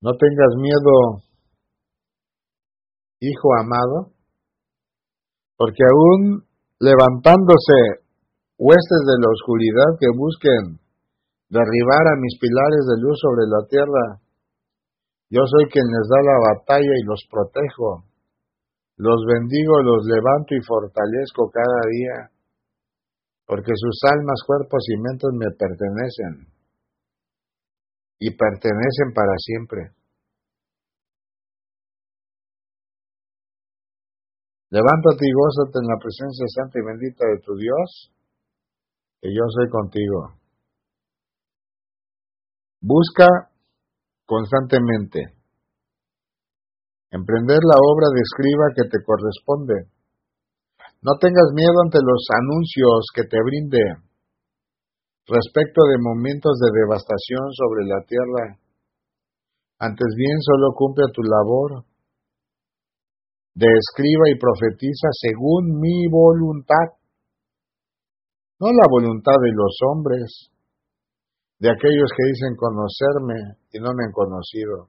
No 0.00 0.12
tengas 0.14 0.54
miedo, 0.54 1.24
hijo 3.18 3.48
amado, 3.58 4.12
porque 5.56 5.82
aún 5.82 6.46
levantándose 6.78 8.06
huestes 8.56 9.02
de 9.02 9.18
la 9.18 9.32
oscuridad 9.34 9.98
que 9.98 10.06
busquen 10.14 10.83
derribar 11.48 12.04
a 12.08 12.20
mis 12.20 12.38
pilares 12.38 12.84
de 12.88 12.96
luz 13.00 13.16
sobre 13.20 13.44
la 13.46 13.62
tierra, 13.68 14.24
yo 15.30 15.42
soy 15.46 15.66
quien 15.70 15.86
les 15.86 16.06
da 16.08 16.20
la 16.22 16.38
batalla 16.38 16.94
y 16.94 17.04
los 17.04 17.26
protejo. 17.30 18.04
Los 18.96 19.26
bendigo, 19.26 19.82
los 19.82 20.06
levanto 20.06 20.54
y 20.54 20.62
fortalezco 20.62 21.50
cada 21.50 21.80
día, 21.90 22.30
porque 23.46 23.72
sus 23.74 23.98
almas, 24.06 24.38
cuerpos 24.46 24.86
y 24.86 24.96
mentes 25.00 25.30
me 25.34 25.50
pertenecen 25.58 26.54
y 28.20 28.30
pertenecen 28.30 29.12
para 29.12 29.34
siempre. 29.36 29.90
Levántate 34.70 35.26
y 35.26 35.32
gózate 35.32 35.78
en 35.82 35.86
la 35.86 35.98
presencia 35.98 36.46
santa 36.54 36.78
y 36.78 36.82
bendita 36.82 37.26
de 37.26 37.38
tu 37.42 37.54
Dios, 37.54 38.10
que 39.20 39.28
yo 39.34 39.42
soy 39.50 39.68
contigo. 39.70 40.43
Busca 42.84 43.48
constantemente 44.26 45.32
emprender 47.08 47.64
la 47.64 47.80
obra 47.80 48.12
de 48.12 48.20
escriba 48.20 48.76
que 48.76 48.84
te 48.92 49.00
corresponde. 49.00 49.88
No 51.00 51.16
tengas 51.16 51.48
miedo 51.56 51.80
ante 51.80 51.96
los 52.04 52.28
anuncios 52.28 53.08
que 53.16 53.24
te 53.24 53.40
brinde 53.40 53.80
respecto 55.24 55.80
de 55.88 55.96
momentos 55.96 56.60
de 56.60 56.84
devastación 56.84 57.56
sobre 57.56 57.88
la 57.88 58.04
tierra. 58.04 58.60
Antes 59.80 60.12
bien, 60.14 60.36
solo 60.44 60.76
cumple 60.76 61.06
tu 61.14 61.22
labor 61.22 61.88
de 63.54 63.66
escriba 63.80 64.28
y 64.28 64.36
profetiza 64.36 65.08
según 65.24 65.80
mi 65.80 66.04
voluntad, 66.10 67.00
no 68.60 68.68
la 68.68 68.84
voluntad 68.90 69.40
de 69.40 69.52
los 69.56 69.72
hombres, 69.88 70.53
de 71.58 71.70
aquellos 71.70 72.10
que 72.16 72.28
dicen 72.28 72.56
conocerme 72.56 73.58
y 73.72 73.78
no 73.78 73.92
me 73.94 74.04
han 74.04 74.12
conocido. 74.12 74.88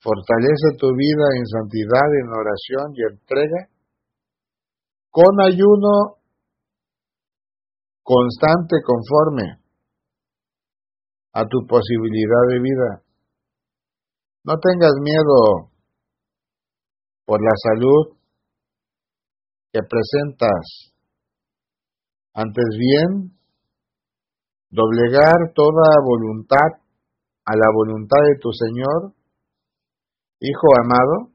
Fortalece 0.00 0.76
tu 0.78 0.88
vida 0.94 1.26
en 1.38 1.46
santidad, 1.46 2.08
en 2.20 2.28
oración 2.28 2.92
y 2.94 3.02
entrega, 3.12 3.68
con 5.10 5.40
ayuno 5.40 6.18
constante 8.02 8.76
conforme 8.84 9.62
a 11.34 11.44
tu 11.46 11.66
posibilidad 11.66 12.44
de 12.50 12.58
vida. 12.60 13.02
No 14.44 14.58
tengas 14.58 14.92
miedo 15.00 15.70
por 17.24 17.40
la 17.40 17.52
salud 17.56 18.16
que 19.72 19.80
presentas. 19.88 20.92
Antes 22.34 22.64
bien, 22.76 23.38
doblegar 24.72 25.52
toda 25.54 26.00
voluntad 26.02 26.80
a 27.44 27.52
la 27.54 27.68
voluntad 27.74 28.18
de 28.24 28.40
tu 28.40 28.50
Señor, 28.52 29.12
Hijo 30.44 30.66
amado, 30.82 31.30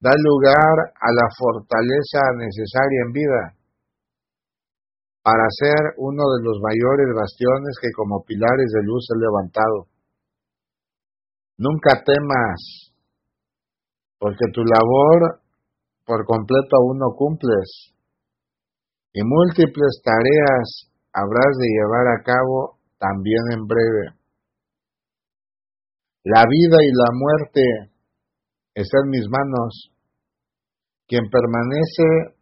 da 0.00 0.12
lugar 0.12 0.92
a 1.00 1.08
la 1.16 1.28
fortaleza 1.32 2.20
necesaria 2.36 3.00
en 3.06 3.12
vida 3.12 3.56
para 5.22 5.48
ser 5.48 5.96
uno 5.96 6.22
de 6.36 6.44
los 6.44 6.60
mayores 6.60 7.08
bastiones 7.16 7.72
que 7.80 7.88
como 7.96 8.22
pilares 8.22 8.68
de 8.68 8.82
luz 8.84 9.08
he 9.08 9.18
levantado. 9.18 9.88
Nunca 11.56 12.04
temas, 12.04 12.92
porque 14.18 14.44
tu 14.52 14.60
labor 14.60 15.40
por 16.04 16.26
completo 16.26 16.76
aún 16.76 16.98
no 16.98 17.16
cumples, 17.16 17.94
y 19.14 19.22
múltiples 19.24 20.02
tareas 20.04 20.92
habrás 21.16 21.52
de 21.56 21.68
llevar 21.72 22.06
a 22.12 22.22
cabo 22.22 22.76
también 23.00 23.40
en 23.56 23.64
breve. 23.64 24.04
La 26.24 26.44
vida 26.44 26.76
y 26.84 26.90
la 26.92 27.10
muerte 27.16 27.62
están 28.74 29.08
en 29.08 29.10
mis 29.10 29.26
manos. 29.30 29.92
Quien 31.08 31.24
permanece 31.30 32.36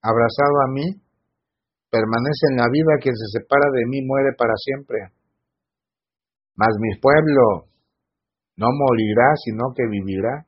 abrazado 0.00 0.56
a 0.64 0.72
mí, 0.72 0.86
permanece 1.90 2.44
en 2.54 2.56
la 2.56 2.68
vida, 2.72 3.02
quien 3.02 3.16
se 3.16 3.36
separa 3.36 3.68
de 3.74 3.84
mí 3.84 4.00
muere 4.06 4.32
para 4.38 4.54
siempre. 4.56 5.12
Mas 6.56 6.72
mi 6.80 6.96
pueblo 7.00 7.68
no 8.56 8.68
morirá, 8.72 9.36
sino 9.44 9.74
que 9.76 9.84
vivirá. 9.90 10.46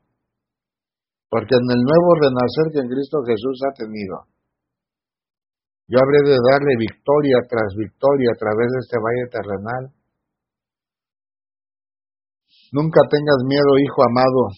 Porque 1.29 1.53
en 1.53 1.69
el 1.69 1.83
nuevo 1.85 2.15
renacer 2.17 2.73
que 2.73 2.81
en 2.81 2.89
Cristo 2.89 3.21
Jesús 3.27 3.61
ha 3.69 3.75
tenido, 3.77 4.25
yo 5.89 5.97
habré 5.97 6.21
de 6.21 6.37
darle 6.37 6.77
victoria 6.77 7.41
tras 7.49 7.73
victoria 7.75 8.29
a 8.33 8.39
través 8.39 8.69
de 8.69 8.79
este 8.85 8.99
valle 9.01 9.27
terrenal. 9.33 9.85
Nunca 12.73 13.01
tengas 13.09 13.41
miedo, 13.49 13.79
hijo 13.81 14.01
amado, 14.05 14.53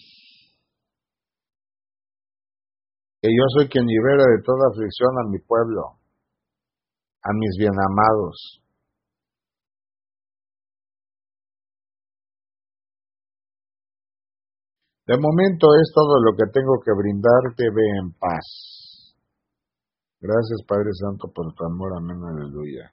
que 3.23 3.29
yo 3.31 3.45
soy 3.55 3.69
quien 3.69 3.87
libera 3.87 4.25
de 4.27 4.43
toda 4.43 4.75
aflicción 4.75 5.11
a 5.23 5.31
mi 5.31 5.39
pueblo, 5.39 6.01
a 7.23 7.31
mis 7.33 7.55
bienamados. 7.59 8.65
De 15.07 15.15
momento 15.17 15.67
es 15.79 15.93
todo 15.95 16.19
lo 16.23 16.37
que 16.37 16.51
tengo 16.53 16.75
que 16.85 16.91
brindarte, 16.91 17.71
ve 17.71 17.83
en 18.03 18.13
paz. 18.19 18.80
Gracias 20.21 20.63
Padre 20.69 20.91
Santo 20.95 21.29
por 21.35 21.53
tu 21.55 21.65
amor, 21.65 21.93
amén, 21.97 22.19
aleluya. 22.25 22.85